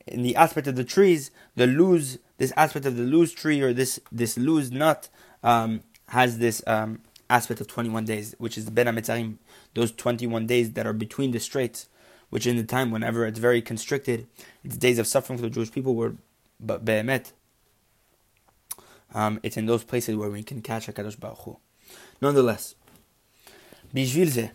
In 0.07 0.21
the 0.21 0.35
aspect 0.35 0.67
of 0.67 0.75
the 0.75 0.83
trees, 0.83 1.31
the 1.55 1.67
luz, 1.67 2.19
this 2.37 2.53
aspect 2.55 2.85
of 2.85 2.95
the 2.97 3.03
luz 3.03 3.31
tree 3.31 3.61
or 3.61 3.73
this 3.73 3.99
this 4.11 4.37
luz 4.37 4.71
nut 4.71 5.09
um, 5.43 5.81
has 6.09 6.37
this 6.37 6.61
um, 6.67 7.01
aspect 7.29 7.61
of 7.61 7.67
21 7.67 8.05
days, 8.05 8.35
which 8.37 8.57
is 8.57 8.69
Ben 8.69 8.87
HaMetzarim, 8.87 9.37
those 9.73 9.91
21 9.91 10.45
days 10.45 10.73
that 10.73 10.85
are 10.85 10.93
between 10.93 11.31
the 11.31 11.39
straits, 11.39 11.87
which 12.29 12.47
in 12.47 12.57
the 12.57 12.63
time 12.63 12.91
whenever 12.91 13.25
it's 13.25 13.39
very 13.39 13.61
constricted, 13.61 14.27
it's 14.63 14.77
days 14.77 14.99
of 14.99 15.07
suffering 15.07 15.37
for 15.37 15.43
the 15.43 15.49
Jewish 15.49 15.71
people 15.71 15.95
were 15.95 16.15
but 16.59 16.85
be'emet. 16.85 17.31
Um, 19.13 19.39
it's 19.43 19.57
in 19.57 19.65
those 19.65 19.83
places 19.83 20.15
where 20.15 20.29
we 20.29 20.43
can 20.43 20.61
catch 20.61 20.87
HaKadosh 20.87 21.19
Baruch 21.19 21.39
Hu. 21.39 21.57
Nonetheless, 22.21 22.75
בשביל 23.93 24.29
זה, 24.29 24.49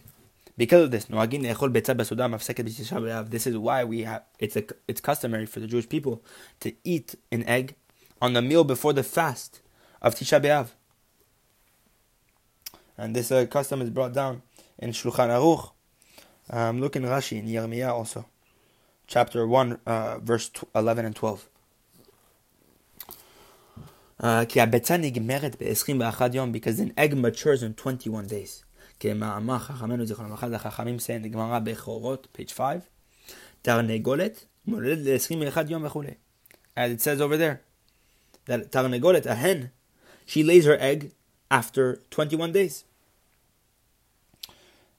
because 0.57 0.85
of 0.85 0.90
this, 0.90 1.05
this 1.07 3.46
is 3.46 3.57
why 3.57 3.85
we 3.85 4.03
have 4.03 4.22
it's 4.38 4.57
a, 4.57 4.64
it's 4.87 5.00
customary 5.00 5.46
for 5.46 5.61
the 5.61 5.66
Jewish 5.66 5.88
people 5.88 6.22
to 6.61 6.72
eat 6.85 7.14
an 7.33 7.44
egg 7.44 7.74
on 8.20 8.35
the 8.35 8.42
meal 8.42 8.64
before 8.64 8.92
the 8.92 9.03
fast 9.03 9.62
of 10.03 10.14
Tisha 10.14 10.42
B'Av. 10.42 10.68
And 12.98 13.16
this 13.16 13.33
uh, 13.33 13.46
custom 13.46 13.81
is 13.81 13.88
brought 13.88 14.12
down 14.12 14.42
in 14.79 14.90
Shulchan 14.90 15.29
Aruch. 15.29 15.70
Um, 16.50 16.81
look 16.81 16.96
in 16.96 17.05
Rashi 17.05 17.38
in 17.38 17.46
Yirmiyah 17.46 17.90
also, 17.90 18.26
chapter 19.07 19.46
one, 19.46 19.79
uh, 19.87 20.18
verse 20.18 20.50
eleven 20.74 21.05
and 21.05 21.14
twelve. 21.14 21.48
Uh, 24.18 24.44
because 24.44 24.90
an 26.81 26.92
egg 26.96 27.16
matures 27.16 27.62
in 27.62 27.74
21 27.74 28.26
days. 28.26 28.64
כמאמר 29.00 29.59
חכמינו 29.59 30.07
זיכרונם 30.07 30.31
לברכה, 30.31 30.48
זה 30.48 30.57
החכמים 30.57 30.98
סיין 30.98 31.22
לגמרא 31.22 31.59
בכורות, 31.59 32.29
page 32.37 32.53
5, 32.55 32.83
תרנגולת 33.62 34.44
מולדת 34.66 35.31
ל-21 35.31 35.70
יום 35.70 35.85
וכולי. 35.85 36.11
As 36.76 36.90
it 36.90 37.00
says 37.00 37.20
over 37.20 37.37
there, 37.37 37.57
that 38.46 38.70
תרנגולת, 38.70 39.26
a 39.26 39.35
hen, 39.35 39.70
she 40.26 40.42
lays 40.42 40.66
her 40.66 40.76
egg 40.79 41.12
after 41.50 42.03
21 42.11 42.53
days. 42.53 42.85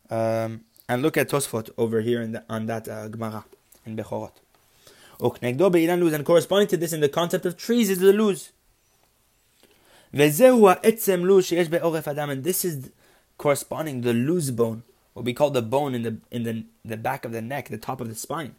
Um, 0.09 0.61
and 0.88 1.02
look 1.02 1.16
at 1.16 1.28
Tosfot 1.28 1.70
over 1.76 2.00
here 2.00 2.22
in 2.22 2.32
the, 2.32 2.44
on 2.48 2.66
that 2.66 2.88
uh, 2.88 3.08
Gemara 3.08 3.44
in 3.84 3.96
Bechorot. 3.96 4.32
Uknegdo 5.20 5.72
be'ilan 5.72 6.00
luz, 6.00 6.12
and 6.12 6.24
corresponding 6.24 6.68
to 6.68 6.76
this 6.76 6.92
in 6.92 7.00
the 7.00 7.08
concept 7.08 7.46
of 7.46 7.56
trees 7.56 7.90
is 7.90 7.98
the 7.98 8.12
luz. 8.12 8.52
Vezehu 10.14 10.68
ha'etzem 10.68 11.26
luz 11.26 11.48
sheyesh 11.48 11.70
be'oref 11.70 12.06
adam, 12.06 12.30
and 12.30 12.44
this 12.44 12.64
is 12.64 12.90
corresponding 13.38 14.02
the 14.02 14.12
luz 14.12 14.50
bone, 14.50 14.82
what 15.14 15.24
we 15.24 15.32
call 15.32 15.50
the 15.50 15.62
bone 15.62 15.94
in 15.94 16.02
the 16.02 16.18
in 16.30 16.42
the 16.44 16.64
the 16.84 16.96
back 16.96 17.24
of 17.24 17.32
the 17.32 17.42
neck, 17.42 17.68
the 17.68 17.78
top 17.78 18.00
of 18.00 18.08
the 18.08 18.14
spine, 18.14 18.54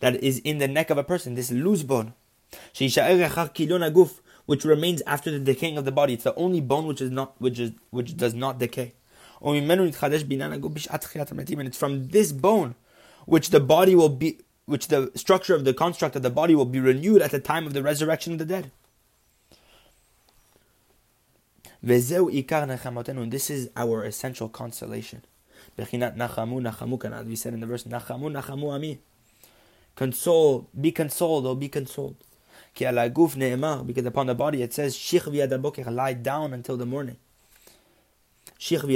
that 0.00 0.16
is 0.22 0.40
in 0.40 0.58
the 0.58 0.68
neck 0.68 0.90
of 0.90 0.98
a 0.98 1.04
person. 1.04 1.34
This 1.34 1.50
luz 1.50 1.82
bone, 1.82 2.12
She 2.72 2.88
sha 2.88 3.02
echa 3.02 3.54
kidunaguf, 3.54 4.20
which 4.46 4.64
remains 4.64 5.02
after 5.06 5.30
the 5.30 5.38
decaying 5.38 5.78
of 5.78 5.84
the 5.84 5.92
body. 5.92 6.14
It's 6.14 6.24
the 6.24 6.34
only 6.34 6.60
bone 6.60 6.86
which 6.86 7.00
is 7.00 7.10
not 7.10 7.40
which 7.40 7.58
is 7.58 7.72
which 7.90 8.16
does 8.16 8.34
not 8.34 8.58
decay. 8.58 8.94
And 9.46 9.70
it's 11.68 11.78
from 11.78 12.08
this 12.08 12.32
bone 12.32 12.74
which 13.26 13.50
the 13.50 13.60
body 13.60 13.94
will 13.94 14.08
be 14.08 14.40
which 14.64 14.88
the 14.88 15.12
structure 15.14 15.54
of 15.54 15.64
the 15.64 15.72
construct 15.72 16.16
of 16.16 16.22
the 16.22 16.30
body 16.30 16.56
will 16.56 16.64
be 16.64 16.80
renewed 16.80 17.22
at 17.22 17.30
the 17.30 17.38
time 17.38 17.68
of 17.68 17.72
the 17.72 17.84
resurrection 17.84 18.32
of 18.32 18.40
the 18.40 18.44
dead. 18.44 18.72
And 21.80 23.32
this 23.32 23.48
is 23.48 23.70
our 23.76 24.02
essential 24.02 24.48
consolation. 24.48 25.22
We 25.78 25.84
said 25.84 26.02
in 27.54 27.60
the 27.60 27.66
verse, 27.66 27.84
Console, 29.94 30.68
be 30.78 30.90
consoled, 30.90 31.46
or 31.46 31.54
be 31.54 31.68
consoled. 31.68 32.16
Because 32.74 34.06
upon 34.06 34.26
the 34.26 34.34
body 34.34 34.62
it 34.62 34.74
says, 34.74 34.98
lie 35.86 36.12
down 36.14 36.52
until 36.52 36.76
the 36.76 36.86
morning. 36.86 37.18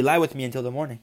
Lie 0.03 0.19
with 0.19 0.35
me 0.35 0.45
until 0.45 0.63
the 0.63 0.71
morning 0.71 1.01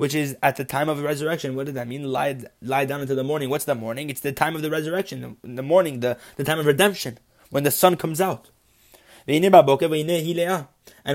which 0.00 0.14
is 0.14 0.34
at 0.42 0.56
the 0.56 0.64
time 0.64 0.88
of 0.88 0.96
the 0.96 1.02
resurrection. 1.02 1.54
What 1.54 1.66
does 1.66 1.74
that 1.74 1.86
mean? 1.86 2.04
Lie, 2.04 2.40
lie 2.62 2.86
down 2.86 3.02
until 3.02 3.16
the 3.16 3.22
morning. 3.22 3.50
What's 3.50 3.66
the 3.66 3.74
morning? 3.74 4.08
It's 4.08 4.22
the 4.22 4.32
time 4.32 4.56
of 4.56 4.62
the 4.62 4.70
resurrection, 4.70 5.36
the, 5.42 5.56
the 5.56 5.62
morning, 5.62 6.00
the, 6.00 6.16
the 6.36 6.44
time 6.44 6.58
of 6.58 6.64
redemption, 6.64 7.18
when 7.50 7.64
the 7.64 7.70
sun 7.70 7.98
comes 7.98 8.18
out. 8.18 8.48
And 9.26 9.44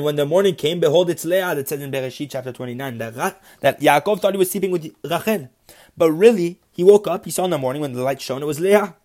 when 0.03 0.15
the 0.15 0.25
morning 0.27 0.53
came, 0.53 0.79
behold, 0.79 1.09
it's 1.09 1.25
Leah 1.25 1.55
that 1.55 1.67
says 1.67 1.81
in 1.81 1.89
Bereshit 1.89 2.29
chapter 2.29 2.51
29 2.51 2.99
that, 2.99 3.41
that 3.61 3.81
Yaakov 3.81 4.19
thought 4.19 4.35
he 4.35 4.37
was 4.37 4.51
sleeping 4.51 4.69
with 4.69 4.93
Rachel. 5.03 5.49
But 5.97 6.11
really, 6.11 6.59
he 6.71 6.83
woke 6.83 7.07
up, 7.07 7.25
he 7.25 7.31
saw 7.31 7.45
in 7.45 7.49
the 7.49 7.57
morning 7.57 7.81
when 7.81 7.93
the 7.93 8.03
light 8.03 8.21
shone, 8.21 8.43
it 8.43 8.45
was 8.45 8.59
Leah. 8.59 8.95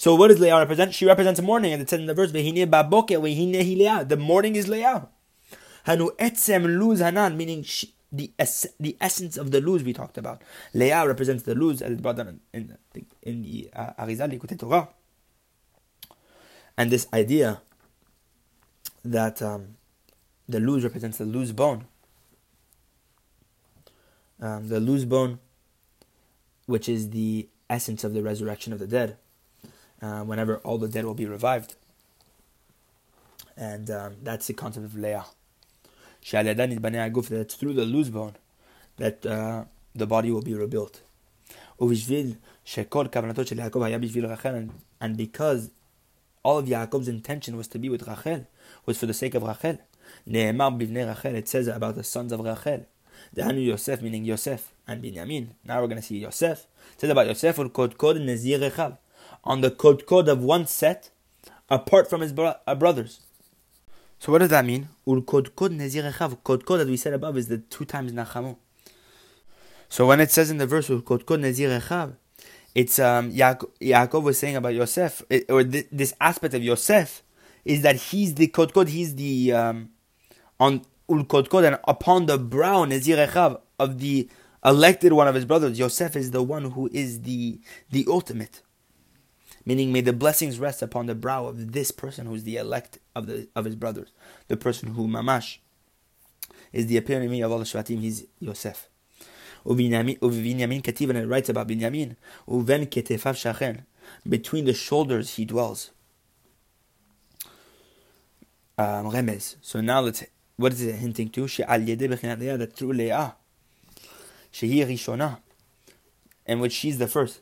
So 0.00 0.14
what 0.14 0.28
does 0.28 0.40
Leah 0.40 0.56
represent? 0.56 0.94
She 0.94 1.04
represents 1.04 1.42
morning, 1.42 1.74
and 1.74 1.82
it 1.82 1.90
says 1.90 2.00
in 2.00 2.06
the 2.06 2.14
verse, 2.14 2.32
The 2.32 4.16
morning 4.18 4.56
is 4.56 4.66
Leah. 4.66 5.08
Meaning 5.86 7.62
she, 7.64 7.94
the 8.10 8.32
es- 8.38 8.66
the 8.80 8.96
essence 8.98 9.36
of 9.36 9.50
the 9.50 9.60
luz 9.60 9.82
we 9.82 9.92
talked 9.92 10.16
about. 10.16 10.40
Leah 10.72 11.06
represents 11.06 11.42
the 11.42 11.54
luz 11.54 11.82
as 11.82 12.00
brought 12.00 12.16
down 12.16 12.40
in, 12.54 12.78
in, 12.94 13.04
in 13.20 13.42
the 13.42 13.68
uh, 13.76 13.92
Arizal 14.02 14.58
Torah. 14.58 14.88
And 16.78 16.90
this 16.90 17.06
idea 17.12 17.60
that 19.04 19.42
um, 19.42 19.76
the 20.48 20.60
luz 20.60 20.82
represents 20.82 21.18
the 21.18 21.26
luz 21.26 21.52
bone. 21.52 21.84
Um, 24.40 24.68
the 24.68 24.80
luz 24.80 25.04
bone, 25.04 25.40
which 26.64 26.88
is 26.88 27.10
the 27.10 27.50
essence 27.68 28.02
of 28.02 28.14
the 28.14 28.22
resurrection 28.22 28.72
of 28.72 28.78
the 28.78 28.86
dead, 28.86 29.18
uh, 30.02 30.22
whenever 30.22 30.58
all 30.58 30.78
the 30.78 30.88
dead 30.88 31.04
will 31.04 31.14
be 31.14 31.26
revived. 31.26 31.74
And 33.56 33.90
um, 33.90 34.16
that's 34.22 34.46
the 34.46 34.54
concept 34.54 34.86
of 34.86 34.96
Leah 34.96 35.24
that 36.22 37.52
through 37.52 37.74
the 37.74 37.84
luz 37.84 38.10
bone 38.10 38.34
that 38.96 39.24
uh, 39.24 39.64
the 39.94 40.06
body 40.06 40.30
will 40.30 40.42
be 40.42 40.54
rebuilt. 40.54 41.00
And 41.78 41.88
because 45.16 45.70
all 46.42 46.58
of 46.58 46.66
Yaakov's 46.66 47.08
intention 47.08 47.56
was 47.56 47.68
to 47.68 47.78
be 47.78 47.88
with 47.88 48.06
Rachel, 48.06 48.46
was 48.84 48.98
for 48.98 49.06
the 49.06 49.14
sake 49.14 49.34
of 49.34 49.42
Rachel. 49.42 49.78
It 50.26 51.48
says 51.48 51.68
about 51.68 51.94
the 51.94 52.04
sons 52.04 52.32
of 52.32 52.40
Rachel. 52.40 52.84
Dehanu 53.34 53.64
Yosef, 53.64 54.02
meaning 54.02 54.24
Yosef 54.24 54.72
and 54.86 55.02
Binyamin. 55.02 55.48
Now 55.64 55.80
we're 55.80 55.88
going 55.88 56.00
to 56.00 56.06
see 56.06 56.18
Yosef. 56.18 56.66
It 56.94 57.00
says 57.00 57.10
about 57.10 57.26
Yosef, 57.26 57.58
on 59.44 59.60
the 59.60 59.70
kod 59.70 60.06
kod 60.06 60.28
of 60.28 60.42
one 60.42 60.66
set, 60.66 61.10
apart 61.68 62.08
from 62.08 62.20
his 62.20 62.32
bro- 62.32 62.54
uh, 62.66 62.74
brothers. 62.74 63.20
So 64.18 64.32
what 64.32 64.38
does 64.38 64.50
that 64.50 64.64
mean? 64.66 64.88
Ul 65.06 65.22
kod 65.22 65.56
kod 65.56 65.72
nezir 65.72 66.42
Kod 66.44 66.66
kod, 66.66 66.80
as 66.80 66.88
we 66.88 66.96
said 66.96 67.14
above, 67.14 67.36
is 67.38 67.48
the 67.48 67.58
two 67.58 67.84
times 67.84 68.12
nachamu. 68.12 68.56
So 69.88 70.06
when 70.06 70.20
it 70.20 70.30
says 70.30 70.50
in 70.50 70.58
the 70.58 70.66
verse 70.66 70.90
ul 70.90 71.00
kod 71.00 71.26
kod 71.26 71.40
nezir 71.40 72.14
it's 72.74 72.98
um, 73.00 73.32
Yaakov, 73.32 73.70
Yaakov 73.80 74.22
was 74.22 74.38
saying 74.38 74.56
about 74.56 74.74
Yosef, 74.74 75.22
or 75.48 75.64
th- 75.64 75.88
this 75.90 76.14
aspect 76.20 76.54
of 76.54 76.62
Yosef, 76.62 77.22
is 77.64 77.82
that 77.82 77.96
he's 77.96 78.34
the 78.36 78.46
kod 78.46 78.72
kod, 78.72 78.88
he's 78.88 79.16
the 79.16 79.52
um, 79.52 79.90
on 80.60 80.82
ul 81.08 81.24
kod 81.24 81.50
kod, 81.50 81.64
and 81.64 81.78
upon 81.88 82.26
the 82.26 82.38
brow 82.38 82.84
nezir 82.84 83.58
of 83.78 83.98
the 83.98 84.28
elected 84.64 85.12
one 85.12 85.26
of 85.26 85.34
his 85.34 85.44
brothers. 85.44 85.78
Yosef 85.78 86.14
is 86.14 86.30
the 86.30 86.42
one 86.42 86.70
who 86.70 86.88
is 86.92 87.22
the 87.22 87.58
the 87.90 88.04
ultimate 88.08 88.62
meaning 89.64 89.92
may 89.92 90.00
the 90.00 90.12
blessings 90.12 90.58
rest 90.58 90.82
upon 90.82 91.06
the 91.06 91.14
brow 91.14 91.46
of 91.46 91.72
this 91.72 91.90
person 91.90 92.26
who's 92.26 92.44
the 92.44 92.56
elect 92.56 92.98
of 93.14 93.26
the 93.26 93.48
of 93.54 93.64
his 93.64 93.76
brothers, 93.76 94.10
the 94.48 94.56
person 94.56 94.94
who 94.94 95.06
mamash 95.06 95.58
is 96.72 96.86
the 96.86 96.96
epitome 96.96 97.40
of 97.40 97.50
all 97.50 97.58
the 97.58 97.64
Shvatim. 97.64 98.00
He's 98.00 98.26
Yosef. 98.38 98.88
Uvinyamin 99.66 100.82
Kativ, 100.82 101.10
and 101.10 101.28
writes 101.28 101.48
about 101.48 101.68
Binyamin. 101.68 102.16
Uven 102.48 102.86
ketefav 102.86 103.34
shachen. 103.34 103.84
Between 104.28 104.64
the 104.64 104.74
shoulders 104.74 105.34
he 105.34 105.44
dwells. 105.44 105.90
Um, 108.78 109.10
remez. 109.10 109.56
So 109.60 109.80
now 109.80 110.00
let's. 110.00 110.24
What 110.56 110.72
is 110.72 110.82
it 110.82 110.96
hinting 110.96 111.30
to? 111.30 111.46
She'al 111.46 111.80
yedeh 111.80 112.08
bechinat 112.08 112.58
that 112.58 112.72
through 112.74 112.92
Leah, 112.92 113.34
shehi 114.52 114.86
rishona, 114.86 115.38
and 116.46 116.60
which 116.60 116.72
she's 116.72 116.98
the 116.98 117.06
first. 117.06 117.40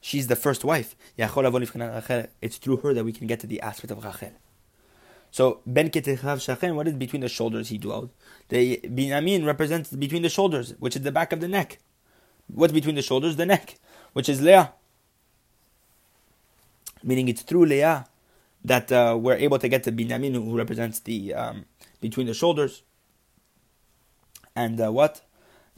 She's 0.00 0.26
the 0.26 0.36
first 0.36 0.64
wife. 0.64 0.94
It's 1.16 2.56
through 2.58 2.76
her 2.78 2.94
that 2.94 3.04
we 3.04 3.12
can 3.12 3.26
get 3.26 3.40
to 3.40 3.46
the 3.46 3.60
aspect 3.60 3.90
of 3.90 4.04
Rachel. 4.04 4.32
So 5.30 5.60
Ben 5.66 5.90
Ketechav 5.90 6.38
Shachen, 6.38 6.74
what 6.74 6.88
is 6.88 6.94
between 6.94 7.20
the 7.20 7.28
shoulders 7.28 7.68
he 7.68 7.78
dwells? 7.78 8.10
The 8.48 8.80
Binyamin 8.84 9.44
represents 9.44 9.90
between 9.90 10.22
the 10.22 10.28
shoulders, 10.28 10.74
which 10.78 10.96
is 10.96 11.02
the 11.02 11.12
back 11.12 11.32
of 11.32 11.40
the 11.40 11.48
neck. 11.48 11.78
What's 12.46 12.72
between 12.72 12.94
the 12.94 13.02
shoulders? 13.02 13.36
The 13.36 13.46
neck, 13.46 13.78
which 14.12 14.28
is 14.28 14.40
Leah. 14.40 14.72
Meaning 17.02 17.28
it's 17.28 17.42
through 17.42 17.66
Leah 17.66 18.06
that 18.64 18.90
uh, 18.90 19.16
we're 19.20 19.36
able 19.36 19.58
to 19.58 19.68
get 19.68 19.82
to 19.84 19.92
Binyamin, 19.92 20.34
who 20.34 20.56
represents 20.56 21.00
the 21.00 21.34
um, 21.34 21.66
between 22.00 22.26
the 22.26 22.34
shoulders. 22.34 22.82
And 24.54 24.80
uh, 24.80 24.90
what? 24.90 25.22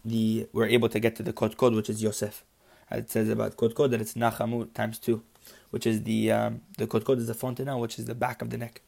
The 0.04 0.48
we're 0.52 0.68
able 0.68 0.88
to 0.90 1.00
get 1.00 1.16
to 1.16 1.22
the 1.22 1.32
Kotkod, 1.32 1.74
which 1.74 1.90
is 1.90 2.02
Yosef 2.02 2.44
it 2.90 3.10
says 3.10 3.28
about 3.28 3.56
kotkod 3.56 3.90
that 3.90 4.00
it's 4.00 4.14
nachamu 4.14 4.72
times 4.74 4.98
two, 4.98 5.22
which 5.70 5.86
is 5.86 6.02
the 6.04 6.32
um, 6.32 6.62
the 6.76 6.86
kotkod 6.86 7.18
is 7.18 7.26
the 7.26 7.34
fontanelle, 7.34 7.80
which 7.80 7.98
is 7.98 8.06
the 8.06 8.14
back 8.14 8.40
of 8.42 8.50
the 8.50 8.58
neck, 8.58 8.80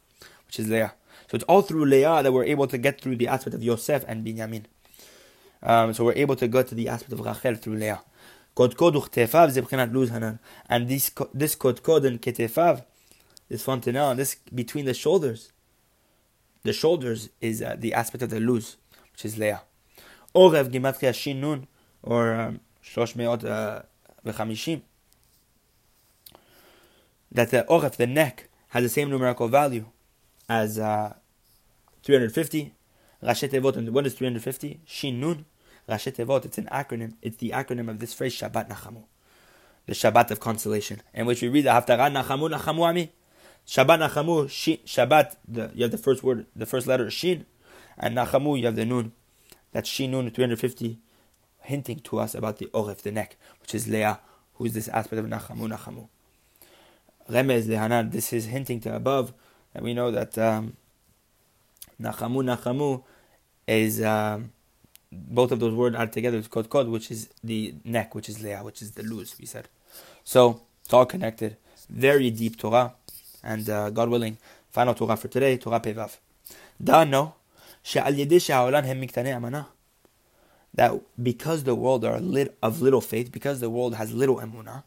which 0.47 0.59
is 0.59 0.69
Leah. 0.69 0.95
So 1.31 1.37
it's 1.37 1.45
all 1.45 1.63
through 1.63 1.85
Leah 1.85 2.23
that 2.23 2.33
we're 2.33 2.45
able 2.45 2.67
to 2.67 2.79
get 2.79 3.01
through 3.01 3.17
the 3.17 3.29
aspect 3.29 3.55
of 3.55 3.63
Yosef 3.63 4.05
and 4.09 4.27
Binyamin. 4.27 4.65
Um, 5.63 5.93
so 5.93 6.05
we're 6.05 6.15
able 6.15 6.37
to 6.37 6.49
go 6.49 6.63
to 6.63 6.75
the 6.75 6.89
aspect 6.89 7.13
of 7.13 7.21
Rachel 7.21 7.55
through 7.57 7.77
Leah. 7.77 8.01
Kotkod 8.57 8.95
uchtefav 8.95 9.55
zebchinat 9.55 9.93
luz 9.93 10.11
hanan, 10.11 10.39
and 10.69 10.89
this 10.89 11.11
this 11.35 11.55
kotkod 11.55 12.07
and 12.07 12.21
ketefav, 12.21 12.85
this 13.49 13.63
fontanelle, 13.63 14.15
this 14.15 14.37
between 14.55 14.87
the 14.87 14.95
shoulders. 14.95 15.53
The 16.63 16.73
shoulders 16.75 17.31
is 17.41 17.63
uh, 17.63 17.77
the 17.79 17.95
aspect 17.95 18.23
of 18.23 18.31
the 18.31 18.41
luz, 18.41 18.77
which 19.13 19.25
is 19.25 19.39
Leah. 19.39 19.63
Oref 20.35 20.71
gematria 20.71 21.15
shin 21.15 21.41
nun, 21.41 21.67
or 22.03 22.35
um, 22.35 22.61
300 22.83 23.85
v'chamishim. 24.25 24.83
That 27.33 27.51
the 27.51 27.65
oref, 27.69 27.97
the 27.97 28.07
neck, 28.07 28.49
has 28.69 28.83
the 28.83 28.89
same 28.89 29.11
numerical 29.11 29.49
value 29.49 29.87
as 30.49 30.79
uh, 30.79 31.15
350. 32.03 32.75
Rashi 33.23 33.49
Tevot, 33.51 33.77
and 33.77 33.91
what 33.91 34.07
is 34.07 34.15
350? 34.15 34.81
Shin 34.87 35.21
Nun. 35.21 35.45
Rashi 35.89 36.13
Tevot, 36.13 36.45
it's 36.45 36.59
an 36.59 36.69
acronym. 36.73 37.15
It's 37.23 37.37
the 37.37 37.51
acronym 37.51 37.89
of 37.89 37.99
this 37.99 38.15
phrase, 38.15 38.35
Shabbat 38.35 38.69
Nachamu. 38.69 39.05
The 39.87 39.93
Shabbat 39.93 40.31
of 40.31 40.41
consolation, 40.41 41.03
in 41.13 41.27
which 41.27 41.43
we 41.43 41.49
read 41.49 41.65
the 41.65 41.71
Haftarah 41.71 42.11
Nachamu 42.11 42.51
Nachamu 42.51 42.89
Ami. 42.89 43.13
Shabbat 43.67 44.09
Nachamu, 44.09 44.49
Shin, 44.49 44.79
Shabbat, 44.87 45.37
the, 45.47 45.71
you 45.75 45.83
have 45.83 45.91
the 45.91 45.99
first 45.99 46.23
word, 46.23 46.47
the 46.57 46.67
first 46.67 46.87
letter 46.87 47.11
Shin, 47.11 47.47
and 47.99 48.17
Nachamu, 48.17 48.59
you 48.59 48.67
have 48.67 48.77
the 48.77 48.87
Nun. 48.87 49.13
That's 49.73 49.89
Shin 49.89 50.13
Nun, 50.13 50.31
350 50.31 50.99
hinting 51.63 52.01
to 52.01 52.19
us 52.19 52.35
about 52.35 52.59
the 52.59 52.67
oref, 52.67 53.03
the 53.03 53.13
neck, 53.13 53.37
which 53.61 53.75
is 53.75 53.89
Leah, 53.89 54.21
who 54.55 54.65
is 54.65 54.75
this 54.75 54.89
aspect 54.89 55.21
of 55.21 55.27
Nachamu 55.27 55.69
Nachamu. 55.69 56.09
Remez 57.31 57.65
Lehanan, 57.65 58.11
this 58.11 58.33
is 58.33 58.47
hinting 58.47 58.81
to 58.81 58.95
above, 58.95 59.33
and 59.75 59.85
we 59.85 59.95
know 59.95 60.11
that 60.11 60.37
um, 60.39 60.77
Nachamu 62.01 62.43
Nachamu 62.45 63.03
is 63.67 64.03
um, 64.03 64.51
both 65.13 65.53
of 65.53 65.61
those 65.61 65.75
words 65.75 65.97
are 65.97 66.07
together 66.07 66.39
is 66.39 66.49
kod 66.49 66.71
kod, 66.71 66.89
which 66.89 67.11
is 67.11 67.29
the 67.43 67.75
neck, 67.85 68.15
which 68.15 68.29
is 68.29 68.43
leah, 68.43 68.63
which 68.63 68.83
is 68.83 68.93
the 68.93 69.03
luz, 69.03 69.35
we 69.39 69.47
said. 69.47 69.69
So 70.25 70.63
it's 70.85 70.93
all 70.93 71.07
connected. 71.07 71.57
Very 71.89 72.31
deep 72.31 72.57
Torah, 72.57 72.95
and 73.43 73.69
uh, 73.69 73.91
God 73.91 74.09
willing, 74.09 74.39
final 74.71 74.95
Torah 74.95 75.17
for 75.17 75.29
today, 75.29 75.57
Torah 75.57 75.81
Pevav. 75.81 76.19
Da 76.83 77.05
no, 77.05 77.35
that 80.75 81.01
because 81.23 81.65
the 81.65 81.75
world 81.75 82.05
are 82.05 82.21
lit 82.21 82.57
of 82.63 82.81
little 82.81 83.01
faith, 83.01 83.33
because 83.33 83.61
the 83.61 83.71
world 83.71 83.95
has 83.97 84.13
little 84.13 84.37
emunah, 84.37 84.85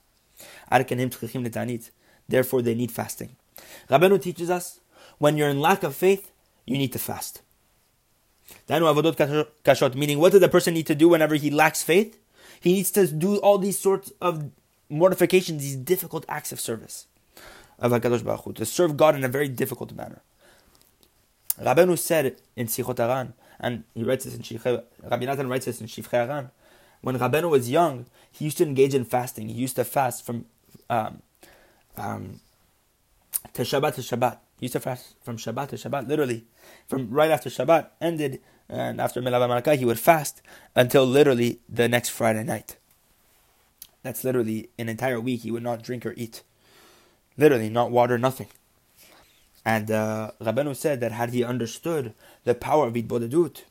therefore 2.29 2.61
they 2.61 2.75
need 2.75 2.91
fasting. 2.91 3.35
Rabbeinu 3.89 4.21
teaches 4.21 4.49
us 4.49 4.79
when 5.17 5.37
you're 5.37 5.49
in 5.49 5.59
lack 5.59 5.83
of 5.83 5.95
faith, 5.95 6.31
you 6.65 6.77
need 6.77 6.93
to 6.93 6.99
fast. 6.99 7.41
Meaning, 8.69 8.87
what 10.19 10.31
does 10.31 10.41
the 10.41 10.49
person 10.49 10.73
need 10.73 10.87
to 10.87 10.95
do 10.95 11.09
whenever 11.09 11.35
he 11.35 11.49
lacks 11.49 11.83
faith? 11.83 12.17
He 12.59 12.73
needs 12.73 12.91
to 12.91 13.07
do 13.07 13.37
all 13.37 13.57
these 13.57 13.77
sorts 13.77 14.11
of 14.21 14.51
mortifications, 14.89 15.61
these 15.61 15.75
difficult 15.75 16.25
acts 16.29 16.51
of 16.51 16.59
service 16.59 17.07
of 17.79 17.91
HaKadosh 17.91 18.23
Baruch 18.23 18.43
Hu, 18.45 18.53
to 18.53 18.65
serve 18.65 18.95
God 18.95 19.15
in 19.15 19.23
a 19.23 19.27
very 19.27 19.49
difficult 19.49 19.91
manner. 19.93 20.21
Rabbeinu 21.61 21.97
said 21.97 22.37
in 22.55 22.67
Sichot 22.67 22.99
Aran, 22.99 23.33
and 23.63 23.85
he 23.95 24.03
writes 24.03 24.25
this 24.25 24.35
in 24.35 24.41
Shifchei, 24.41 24.83
Rabbi 25.09 25.25
Nathan 25.25 25.47
writes 25.47 25.65
this 25.65 25.79
in 25.79 25.87
Shifchei 25.87 26.27
Aran, 26.27 26.51
when 27.01 27.17
Rabbeinu 27.17 27.49
was 27.49 27.69
young, 27.69 28.05
he 28.29 28.45
used 28.45 28.57
to 28.57 28.65
engage 28.65 28.93
in 28.93 29.05
fasting. 29.05 29.47
He 29.47 29.55
used 29.55 29.77
to 29.77 29.85
fast 29.85 30.25
from 30.25 30.45
um, 30.89 31.21
um, 31.97 32.41
to 33.53 33.61
Shabbat 33.63 33.95
to 33.95 34.01
Shabbat. 34.01 34.37
He 34.59 34.65
used 34.65 34.73
to 34.73 34.79
fast 34.79 35.15
from 35.23 35.37
Shabbat 35.37 35.69
to 35.69 35.75
Shabbat, 35.77 36.07
literally. 36.07 36.45
From 36.87 37.09
right 37.09 37.31
after 37.31 37.49
Shabbat 37.49 37.87
ended, 38.01 38.41
and 38.69 38.99
after 38.99 39.21
Melava 39.21 39.47
Malakah, 39.49 39.77
he 39.77 39.85
would 39.85 39.99
fast 39.99 40.41
until 40.75 41.05
literally 41.05 41.59
the 41.69 41.87
next 41.87 42.09
Friday 42.09 42.43
night. 42.43 42.77
That's 44.01 44.23
literally 44.23 44.69
an 44.77 44.89
entire 44.89 45.19
week. 45.19 45.41
He 45.41 45.51
would 45.51 45.63
not 45.63 45.83
drink 45.83 46.05
or 46.05 46.13
eat. 46.17 46.43
Literally, 47.37 47.69
not 47.69 47.91
water, 47.91 48.17
nothing. 48.17 48.47
And 49.65 49.89
uh, 49.89 50.31
Rabbeinu 50.41 50.75
said 50.75 50.99
that 50.99 51.11
had 51.11 51.29
he 51.29 51.43
understood 51.43 52.13
the 52.43 52.53
power 52.53 52.87
of 52.87 52.93
Hitbodedut, 52.93 53.63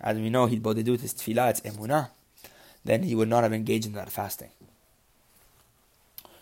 as 0.00 0.18
we 0.18 0.30
know 0.30 0.46
Hitbodedut 0.46 1.02
is 1.02 1.14
tefillah, 1.14 1.50
it's 1.50 1.60
emunah, 1.62 2.10
then 2.84 3.02
he 3.02 3.14
would 3.14 3.28
not 3.28 3.42
have 3.42 3.52
engaged 3.52 3.86
in 3.86 3.92
that 3.92 4.10
fasting. 4.10 4.50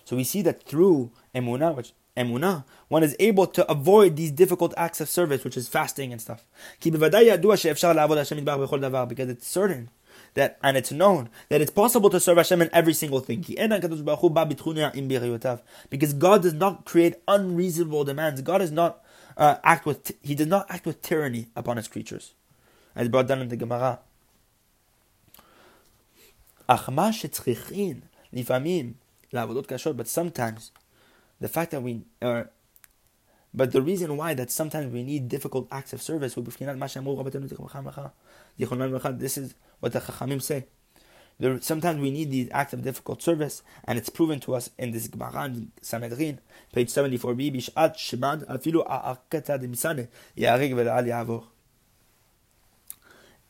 So 0.04 0.16
we 0.16 0.24
see 0.24 0.42
that 0.42 0.64
through 0.64 1.10
emunah, 1.34 1.74
which 1.76 1.92
emunah, 2.16 2.64
one 2.88 3.02
is 3.02 3.16
able 3.18 3.46
to 3.48 3.70
avoid 3.70 4.16
these 4.16 4.30
difficult 4.30 4.74
acts 4.76 5.00
of 5.00 5.08
service, 5.08 5.44
which 5.44 5.56
is 5.56 5.68
fasting 5.68 6.12
and 6.12 6.20
stuff. 6.20 6.44
Because 6.80 7.02
it's 9.28 9.46
certain 9.46 9.88
that, 10.36 10.58
and 10.62 10.76
it's 10.76 10.92
known 10.92 11.28
that 11.48 11.60
it's 11.60 11.70
possible 11.70 12.08
to 12.10 12.20
serve 12.20 12.36
Hashem 12.36 12.62
in 12.62 12.70
every 12.72 12.94
single 12.94 13.20
thing. 13.20 13.44
Because 15.90 16.12
God 16.14 16.42
does 16.42 16.54
not 16.54 16.84
create 16.84 17.16
unreasonable 17.26 18.04
demands. 18.04 18.40
God 18.42 18.58
does 18.58 18.70
not 18.70 19.02
uh, 19.36 19.56
act 19.64 19.84
with, 19.84 20.12
He 20.22 20.34
does 20.34 20.46
not 20.46 20.66
act 20.70 20.86
with 20.86 21.02
tyranny 21.02 21.48
upon 21.56 21.76
His 21.78 21.88
creatures. 21.88 22.34
As 22.94 23.08
brought 23.08 23.26
down 23.26 23.40
in 23.40 23.48
the 23.48 23.56
Gemara. 23.56 23.98
But 26.68 26.78
sometimes 30.08 30.70
the 31.40 31.48
fact 31.48 31.70
that 31.72 31.82
we 31.82 32.02
are 32.22 32.50
but 33.54 33.72
the 33.72 33.80
reason 33.80 34.18
why 34.18 34.34
that 34.34 34.50
sometimes 34.50 34.92
we 34.92 35.02
need 35.02 35.30
difficult 35.30 35.66
acts 35.72 35.94
of 35.94 36.02
service, 36.02 36.34
this 36.34 36.58
is 39.38 39.54
what 39.86 39.92
the 39.92 40.00
Chachamim 40.00 40.42
say. 40.42 40.66
There, 41.38 41.60
sometimes 41.60 42.00
we 42.00 42.10
need 42.10 42.30
these 42.30 42.48
acts 42.50 42.72
of 42.72 42.82
difficult 42.82 43.22
service, 43.22 43.62
and 43.84 43.98
it's 43.98 44.08
proven 44.08 44.40
to 44.40 44.54
us 44.54 44.70
in 44.78 44.90
this 44.90 45.06
Gemara 45.06 45.44
in 45.44 45.70
Sanhedrin, 45.80 46.40
page 46.72 46.88
74b, 46.88 47.54
Bishat 47.54 47.94
Shemad, 47.94 48.46
Afilu 48.46 48.84
A'akata 48.86 49.60
Dimsane, 49.62 50.08
Yarig 50.36 50.72
Ve'al. 50.72 51.44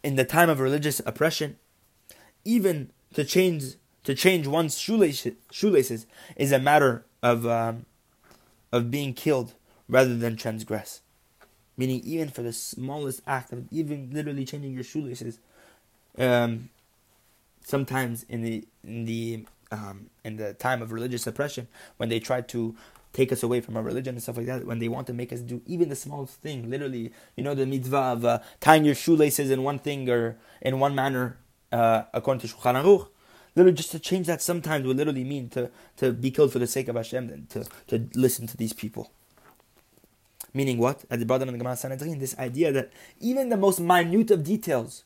In 0.03 0.16
the 0.16 0.25
time 0.25 0.51
of 0.51 0.61
religious 0.61 1.01
oppression, 1.07 1.57
even 2.44 2.90
to 3.14 3.25
change 3.25 3.75
to 4.05 4.14
change 4.14 4.46
one's 4.46 4.79
shoelaces, 4.79 5.35
shoelaces 5.51 6.07
is 6.37 6.53
a 6.53 6.59
matter 6.61 7.05
of 7.22 7.46
um, 7.46 7.87
of 8.70 8.90
being 8.90 9.14
killed 9.14 9.55
rather 9.88 10.16
than 10.16 10.37
transgress. 10.37 11.01
Meaning, 11.77 12.03
even 12.05 12.29
for 12.29 12.42
the 12.42 12.53
smallest 12.53 13.20
act 13.27 13.53
of 13.53 13.66
even 13.70 14.11
literally 14.12 14.44
changing 14.44 14.72
your 14.72 14.85
shoelaces, 14.85 15.40
um, 16.18 16.70
sometimes 17.64 18.24
in 18.29 18.42
the 18.42 18.64
in 18.85 19.05
the 19.05 19.44
um, 19.72 20.11
in 20.24 20.37
the 20.37 20.55
time 20.55 20.83
of 20.83 20.92
religious 20.92 21.26
oppression, 21.26 21.68
when 21.96 22.09
they 22.09 22.20
try 22.20 22.40
to 22.40 22.76
take 23.12 23.33
us 23.33 23.42
away 23.42 23.61
from 23.61 23.76
our 23.76 23.83
religion 23.83 24.14
and 24.14 24.22
stuff 24.22 24.37
like 24.37 24.46
that, 24.46 24.66
when 24.66 24.79
they 24.79 24.88
want 24.88 25.07
to 25.07 25.12
make 25.14 25.33
us 25.33 25.40
do 25.40 25.62
even 25.66 25.88
the 25.88 25.96
smallest 25.96 26.35
thing, 26.35 26.68
literally, 26.68 27.11
you 27.35 27.42
know, 27.42 27.55
the 27.55 27.64
mitzvah 27.64 27.96
of 27.96 28.24
uh, 28.24 28.38
tying 28.61 28.85
your 28.85 28.94
shoelaces 28.94 29.50
in 29.50 29.62
one 29.62 29.79
thing 29.79 30.09
or 30.11 30.37
in 30.61 30.79
one 30.79 30.94
manner, 30.94 31.38
uh, 31.72 32.02
according 32.12 32.46
to 32.46 32.46
Shulchan 32.46 32.74
Aruch, 32.74 33.09
literally 33.55 33.74
just 33.74 33.90
to 33.92 33.98
change 33.98 34.26
that 34.26 34.42
sometimes 34.42 34.87
would 34.87 34.98
literally 34.98 35.24
mean 35.24 35.48
to, 35.48 35.70
to 35.96 36.12
be 36.12 36.31
killed 36.31 36.52
for 36.52 36.59
the 36.59 36.66
sake 36.66 36.88
of 36.88 36.96
Hashem 36.96 37.31
and 37.31 37.48
to, 37.50 37.66
to 37.87 38.07
listen 38.14 38.46
to 38.48 38.57
these 38.57 38.74
people. 38.74 39.11
Meaning 40.52 40.76
what? 40.79 41.05
As 41.11 41.18
the 41.18 41.26
brother 41.26 41.46
in 41.46 41.52
the 41.52 41.59
Gemara 41.59 41.76
Sanhedrin, 41.76 42.18
this 42.18 42.37
idea 42.38 42.70
that 42.72 42.92
even 43.18 43.48
the 43.48 43.57
most 43.57 43.81
minute 43.81 44.31
of 44.31 44.44
details 44.44 45.05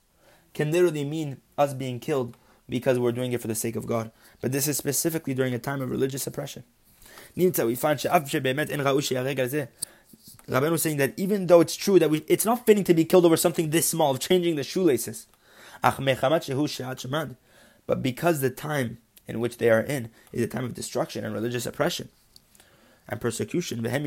can 0.55 0.71
literally 0.71 1.05
mean 1.05 1.41
us 1.57 1.75
being 1.75 2.01
killed 2.01 2.37
because 2.69 2.99
we're 2.99 3.13
doing 3.13 3.33
it 3.33 3.41
for 3.41 3.49
the 3.49 3.55
sake 3.55 3.77
of 3.77 3.87
God. 3.87 4.11
But 4.41 4.53
this 4.53 4.69
is 4.69 4.77
specifically 4.77 5.35
during 5.35 5.55
a 5.55 5.59
time 5.59 5.83
of 5.83 5.91
religious 5.91 6.27
oppression. 6.27 6.65
we 7.37 7.51
find 7.51 8.01
Rabbeinu 10.49 10.79
saying 10.79 10.97
that 10.97 11.15
even 11.17 11.47
though 11.47 11.61
it's 11.61 11.77
true 11.77 11.99
that 11.99 12.11
we, 12.11 12.25
it's 12.27 12.45
not 12.45 12.67
fitting 12.67 12.85
to 12.85 12.95
be 12.95 13.05
killed 13.05 13.25
over 13.25 13.37
something 13.37 13.71
this 13.71 13.87
small, 13.87 14.13
of 14.13 14.21
changing 14.21 14.57
the 14.57 14.65
shoelaces. 14.65 15.27
But 15.83 16.05
because 18.03 18.41
the 18.41 18.51
time 18.51 18.99
in 19.27 19.41
which 19.41 19.59
they 19.59 19.71
are 19.71 19.81
in 19.81 20.11
is 20.33 20.43
a 20.43 20.47
time 20.47 20.65
of 20.65 20.75
destruction 20.75 21.25
and 21.25 21.33
religious 21.33 21.67
oppression, 21.67 22.09
and 23.09 23.21
persecution. 23.21 23.85
And 23.85 24.07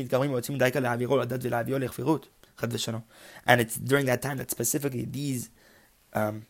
it's 3.60 3.76
during 3.76 4.06
that 4.06 4.22
time 4.22 4.38
that 4.38 4.50
specifically 4.50 5.04
these 5.04 5.50
um, 6.14 6.46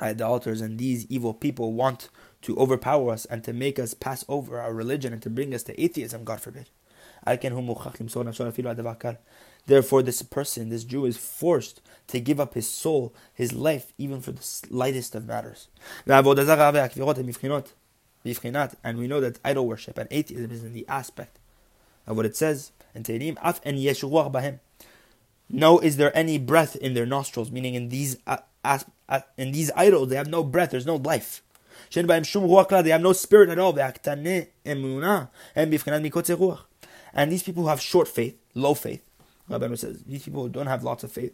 idolaters 0.00 0.60
and 0.60 0.78
these 0.78 1.06
evil 1.06 1.34
people 1.34 1.72
want 1.72 2.08
to 2.42 2.56
overpower 2.58 3.12
us 3.12 3.24
and 3.26 3.44
to 3.44 3.52
make 3.52 3.78
us 3.78 3.94
pass 3.94 4.24
over 4.28 4.60
our 4.60 4.74
religion 4.74 5.12
and 5.12 5.22
to 5.22 5.30
bring 5.30 5.54
us 5.54 5.62
to 5.64 5.80
atheism, 5.80 6.24
God 6.24 6.40
forbid. 6.40 6.68
Therefore, 9.66 10.02
this 10.02 10.22
person, 10.22 10.68
this 10.68 10.84
Jew, 10.84 11.06
is 11.06 11.16
forced 11.16 11.80
to 12.08 12.20
give 12.20 12.38
up 12.38 12.52
his 12.54 12.70
soul, 12.70 13.12
his 13.34 13.52
life, 13.52 13.92
even 13.98 14.20
for 14.20 14.30
the 14.32 14.42
slightest 14.42 15.16
of 15.16 15.26
matters. 15.26 15.68
And 16.06 16.24
we 18.98 19.08
know 19.08 19.20
that 19.20 19.40
idol 19.44 19.66
worship 19.66 19.98
and 19.98 20.06
atheism 20.10 20.52
is 20.52 20.62
in 20.62 20.72
the 20.72 20.86
aspect 20.88 21.38
of 22.06 22.16
what 22.16 22.26
it 22.26 22.36
says. 22.36 22.70
No, 25.48 25.78
is 25.78 25.96
there 25.96 26.16
any 26.16 26.38
breath 26.38 26.76
in 26.76 26.94
their 26.94 27.06
nostrils? 27.06 27.50
Meaning, 27.50 27.74
in 27.74 27.88
these 27.88 28.16
uh, 28.26 28.38
uh, 28.64 28.80
in 29.36 29.52
these 29.52 29.70
idols, 29.76 30.08
they 30.08 30.16
have 30.16 30.28
no 30.28 30.42
breath. 30.42 30.70
There's 30.70 30.86
no 30.86 30.96
life. 30.96 31.42
They 31.90 32.00
have 32.02 33.00
no 33.00 33.12
spirit 33.12 33.50
at 33.50 33.58
all. 33.58 33.78
And 37.14 37.32
these 37.32 37.42
people 37.42 37.62
who 37.62 37.68
have 37.68 37.80
short 37.80 38.08
faith, 38.08 38.36
low 38.54 38.74
faith, 38.74 39.02
Rabbi 39.48 39.74
says, 39.76 40.02
these 40.02 40.24
people 40.24 40.42
who 40.42 40.48
don't 40.48 40.66
have 40.66 40.82
lots 40.82 41.04
of 41.04 41.12
faith, 41.12 41.32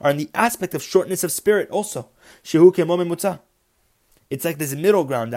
are 0.00 0.10
in 0.10 0.16
the 0.16 0.30
aspect 0.34 0.74
of 0.74 0.82
shortness 0.82 1.24
of 1.24 1.32
spirit 1.32 1.68
also. 1.70 2.08
It's 4.30 4.44
like 4.44 4.58
this 4.58 4.74
middle 4.74 5.04
ground. 5.04 5.32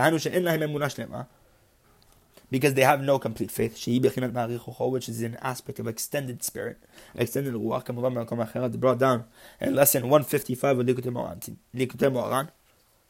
Because 2.54 2.76
they 2.76 2.84
have 2.84 3.02
no 3.02 3.18
complete 3.18 3.50
faith. 3.50 3.74
Which 3.88 5.10
is 5.10 5.22
an 5.24 5.38
aspect 5.42 5.80
of 5.80 5.88
extended 5.88 6.44
spirit. 6.44 6.78
Extended 7.16 7.56
ruach. 7.56 8.80
brought 8.80 9.00
down 9.00 9.26
in 9.60 9.74
lesson 9.74 10.04
155 10.04 10.78
of 10.78 10.86
Likutei 10.86 11.56
Moharan, 11.74 12.50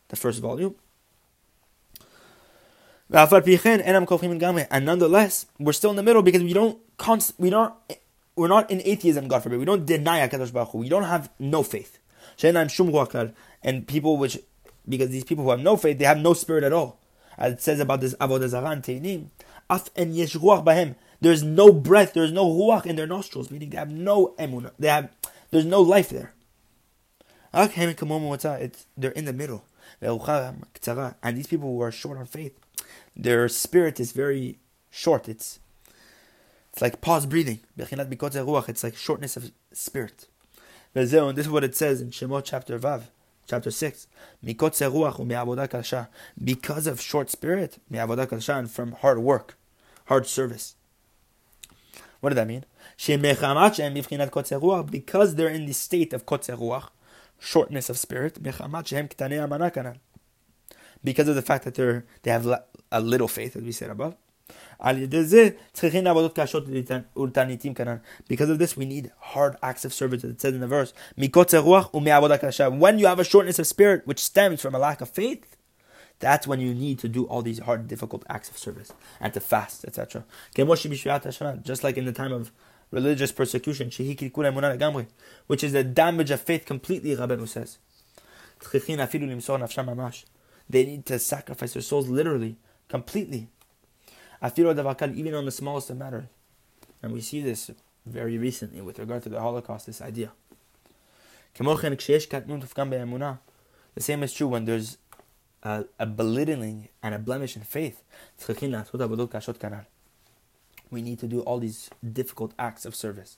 the 0.08 0.16
first 0.16 0.40
volume. 0.40 0.76
And 3.12 4.86
nonetheless, 4.86 5.46
we're 5.60 5.74
still 5.74 5.90
in 5.90 5.98
the 5.98 6.04
middle 6.04 6.22
because 6.22 6.42
we 6.42 6.54
don't 6.54 6.80
const- 6.98 7.34
we 7.38 7.50
don't 7.50 7.74
we're 8.38 8.48
not 8.48 8.72
in 8.72 8.82
atheism, 8.86 9.28
God 9.28 9.44
forbid. 9.44 9.60
We 9.60 9.66
don't 9.66 9.86
deny 9.86 10.26
Hakadosh 10.26 10.54
Baruch 10.54 10.70
Hu. 10.70 10.78
We 10.78 10.88
don't 10.88 11.04
have 11.04 11.30
no 11.38 11.64
faith. 11.64 12.00
And 12.42 13.88
people 13.88 14.16
which 14.18 14.40
because 14.88 15.10
these 15.10 15.26
people 15.26 15.44
who 15.44 15.52
have 15.52 15.60
no 15.60 15.76
faith, 15.76 15.98
they 15.98 16.06
have 16.06 16.18
no 16.18 16.34
spirit 16.34 16.64
at 16.64 16.72
all. 16.72 17.03
As 17.38 17.54
it 17.54 17.62
says 17.62 17.80
about 17.80 18.02
this 18.02 18.14
Avodah 18.16 18.48
Zarah 18.48 18.76
Teinim, 18.78 19.28
Af 19.70 19.90
en 19.96 20.14
yesh 20.14 20.36
ruach 20.36 20.64
bahem. 20.64 20.96
There's 21.22 21.44
no 21.44 21.72
breath, 21.72 22.14
there's 22.14 22.32
no 22.34 22.46
ruach 22.46 22.86
in 22.86 22.96
their 22.98 23.08
nostrils, 23.08 23.50
meaning 23.50 23.70
they 23.70 23.78
have 23.78 23.92
no 23.92 24.36
emunah. 24.38 24.72
They 24.78 24.90
have, 24.90 25.10
there's 25.52 25.66
no 25.66 25.82
life 25.82 26.10
there. 26.10 26.34
It's, 27.54 28.86
they're 28.98 29.12
in 29.12 29.26
the 29.26 29.34
middle. 29.34 29.64
And 30.02 31.38
these 31.38 31.48
people 31.48 31.70
who 31.70 31.82
are 31.82 31.92
short 31.92 32.18
on 32.18 32.26
faith, 32.26 32.60
their 33.16 33.48
spirit 33.48 34.00
is 34.00 34.12
very 34.12 34.58
short. 34.90 35.30
It's 35.30 35.60
it's 36.74 36.82
like 36.82 37.02
pause 37.02 37.28
breathing. 37.28 37.60
It's 37.78 38.84
like 38.84 38.96
shortness 38.96 39.38
of 39.38 39.52
spirit. 39.72 40.28
And 40.96 41.08
this 41.08 41.46
is 41.46 41.50
what 41.50 41.64
it 41.64 41.76
says 41.76 42.02
in 42.02 42.10
Shemot 42.10 42.44
chapter 42.46 42.80
Vav, 42.80 43.04
chapter 43.48 43.72
6. 43.72 44.08
Because 44.44 44.82
of 46.88 47.02
short 47.02 47.30
spirit, 47.30 47.78
and 47.92 48.72
from 48.72 48.92
hard 48.94 49.20
work, 49.20 49.58
hard 50.06 50.28
service. 50.28 50.76
What 52.20 52.30
does 52.30 52.36
that 52.36 52.48
mean? 52.48 52.64
Because 54.92 55.36
they're 55.36 55.50
in 55.50 55.66
the 55.66 55.74
state 55.74 56.14
of 56.14 56.24
shortness 57.40 57.90
of 57.90 57.98
spirit, 57.98 58.42
because 61.04 61.28
of 61.28 61.36
the 61.36 61.42
fact 61.42 61.66
that 61.66 61.76
they're, 61.76 62.06
they 62.22 62.32
have 62.32 62.48
a 62.92 63.02
little 63.02 63.28
faith, 63.28 63.56
as 63.58 63.64
we 63.64 63.72
said 63.74 63.90
above. 63.90 64.16
Because 64.84 65.34
of 68.50 68.60
this, 68.60 68.76
we 68.76 68.86
need 68.86 69.12
hard 69.20 69.56
acts 69.64 69.86
of 69.86 69.94
service, 69.94 70.24
it 70.26 70.42
says 70.42 70.54
in 70.54 70.60
the 70.60 70.68
verse. 70.68 70.94
When 71.16 73.00
you 73.00 73.06
have 73.08 73.20
a 73.20 73.24
shortness 73.24 73.60
of 73.60 73.68
spirit, 73.68 74.06
which 74.06 74.20
stems 74.20 74.62
from 74.62 74.76
a 74.76 74.80
lack 74.80 75.00
of 75.00 75.10
faith, 75.10 75.56
that's 76.20 76.46
when 76.46 76.60
you 76.60 76.74
need 76.74 77.00
to 77.00 77.08
do 77.08 77.24
all 77.26 77.42
these 77.42 77.60
hard, 77.60 77.88
difficult 77.88 78.24
acts 78.30 78.50
of 78.50 78.58
service 78.58 78.92
and 79.20 79.34
to 79.34 79.40
fast, 79.40 79.86
etc. 79.86 80.26
Just 80.56 81.84
like 81.84 81.98
in 81.98 82.06
the 82.06 82.12
time 82.12 82.34
of 82.34 82.52
religious 82.92 83.32
persecution, 83.32 83.88
which 85.48 85.64
is 85.64 85.72
the 85.72 85.84
damage 85.84 86.32
of 86.32 86.42
faith 86.42 86.66
completely, 86.66 87.16
Rabbeinu 87.16 87.48
says. 87.48 87.78
They 90.70 90.86
need 90.86 91.06
to 91.08 91.20
sacrifice 91.20 91.74
their 91.74 91.82
souls 91.82 92.08
literally, 92.08 92.58
completely. 92.88 93.50
Even 94.44 95.34
on 95.34 95.46
the 95.46 95.52
smallest 95.52 95.90
of 95.90 95.98
matters. 95.98 96.26
And 97.02 97.14
we 97.14 97.22
see 97.22 97.42
this 97.42 97.72
very 98.06 98.38
recently 98.38 98.82
with 98.82 99.00
regard 99.00 99.24
to 99.24 99.30
the 99.30 99.40
Holocaust, 99.40 99.86
this 99.86 100.02
idea. 100.02 100.34
The 101.56 101.64
same 104.02 104.24
is 104.24 104.34
true 104.34 104.48
when 104.48 104.66
there's 104.66 104.98
a, 105.62 105.86
a 106.00 106.06
belittling 106.06 106.90
and 107.02 107.16
a 107.16 107.20
blemish 107.20 107.56
in 107.56 107.64
faith. 107.64 108.04
We 110.90 111.02
need 111.02 111.20
to 111.20 111.28
do 111.28 111.40
all 111.42 111.60
these 111.60 111.90
difficult 112.12 112.54
acts 112.60 112.86
of 112.86 112.96
service. 112.96 113.38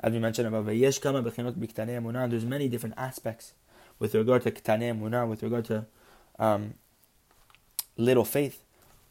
As 0.00 0.12
we 0.12 0.18
mentioned 0.18 0.48
above, 0.48 0.66
there's 0.66 2.44
many 2.44 2.68
different 2.68 2.94
aspects 2.96 3.52
with 3.98 4.14
regard 4.14 4.42
to 4.42 4.50
with 5.26 5.42
regard 5.42 5.64
to 5.66 5.86
um, 6.38 6.74
little 7.96 8.24
faith, 8.24 8.62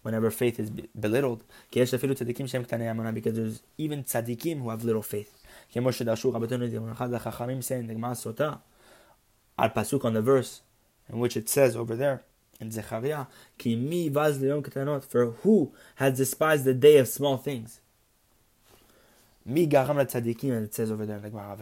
whenever 0.01 0.31
faith 0.31 0.59
is 0.59 0.69
belittled. 0.69 1.43
Because 1.71 1.91
there's 1.91 3.61
even 3.77 4.03
tzaddikim 4.03 4.61
who 4.61 4.69
have 4.69 4.83
little 4.83 5.01
faith. 5.01 5.33
Al 9.59 9.69
pasuk 9.69 10.05
on 10.05 10.13
the 10.13 10.21
verse 10.21 10.61
in 11.09 11.19
which 11.19 11.35
it 11.37 11.49
says 11.49 11.75
over 11.75 11.95
there 11.95 12.23
in 12.59 12.71
Zechariah, 12.71 13.25
Ki 13.57 13.75
mi 13.75 14.09
vaz 14.09 14.37
for 15.05 15.25
who 15.43 15.71
has 15.95 16.17
despised 16.17 16.65
the 16.65 16.73
day 16.73 16.97
of 16.97 17.07
small 17.07 17.37
things. 17.37 17.79
Mi 19.45 19.67
garam 19.67 19.95
tzaddikim, 19.95 20.51
and 20.51 20.65
it 20.65 20.73
says 20.73 20.91
over 20.91 21.05
there, 21.05 21.17
in 21.17 21.23
the 21.23 21.29
Gemara 21.29 21.57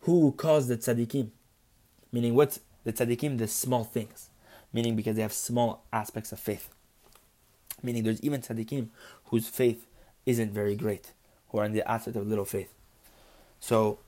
who 0.00 0.32
caused 0.32 0.68
the 0.68 0.76
tzaddikim? 0.76 1.30
Meaning 2.12 2.34
what? 2.34 2.58
The 2.84 2.92
tzaddikim, 2.92 3.38
the 3.38 3.48
small 3.48 3.84
things 3.84 4.30
meaning 4.74 4.96
because 4.96 5.16
they 5.16 5.22
have 5.22 5.32
small 5.32 5.84
aspects 5.92 6.32
of 6.32 6.40
faith. 6.40 6.73
Meaning 7.84 8.02
there's 8.02 8.22
even 8.22 8.40
tzaddikim 8.40 8.88
whose 9.26 9.46
faith 9.46 9.86
isn't 10.26 10.52
very 10.52 10.74
great, 10.74 11.12
who 11.50 11.58
are 11.58 11.64
in 11.64 11.72
the 11.72 11.88
aspect 11.88 12.16
of 12.16 12.26
little 12.26 12.46
faith. 12.46 12.72
So, 13.60 13.98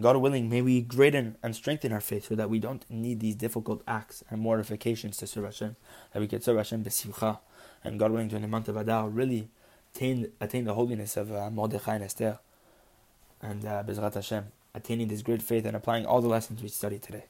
God 0.00 0.16
willing, 0.16 0.48
may 0.48 0.62
we 0.62 0.80
greaten 0.80 1.36
and 1.42 1.54
strengthen 1.54 1.92
our 1.92 2.00
faith 2.00 2.28
so 2.28 2.34
that 2.34 2.48
we 2.48 2.58
don't 2.58 2.84
need 2.88 3.20
these 3.20 3.34
difficult 3.34 3.82
acts 3.86 4.24
and 4.30 4.40
mortifications 4.40 5.16
to 5.18 5.26
serve 5.26 5.44
Hashem, 5.44 5.76
that 6.12 6.20
we 6.20 6.28
can 6.28 6.40
serve 6.40 6.56
Hashem 6.56 6.84
besimcha, 6.84 7.38
and 7.84 7.98
God 7.98 8.12
willing, 8.12 8.28
during 8.28 8.42
the 8.42 8.48
month 8.48 8.68
of 8.68 8.76
Adar, 8.76 9.08
really 9.08 9.48
attain, 9.94 10.32
attain 10.40 10.64
the 10.64 10.74
holiness 10.74 11.16
of 11.16 11.32
uh, 11.32 11.50
Mordechai 11.50 11.96
and 11.96 12.04
Esther, 12.04 12.38
and 13.42 13.64
uh, 13.66 13.82
Bezrat 13.82 14.14
Hashem, 14.14 14.46
attaining 14.74 15.08
this 15.08 15.22
great 15.22 15.42
faith 15.42 15.66
and 15.66 15.76
applying 15.76 16.06
all 16.06 16.20
the 16.20 16.28
lessons 16.28 16.62
we 16.62 16.68
studied 16.68 17.02
today. 17.02 17.24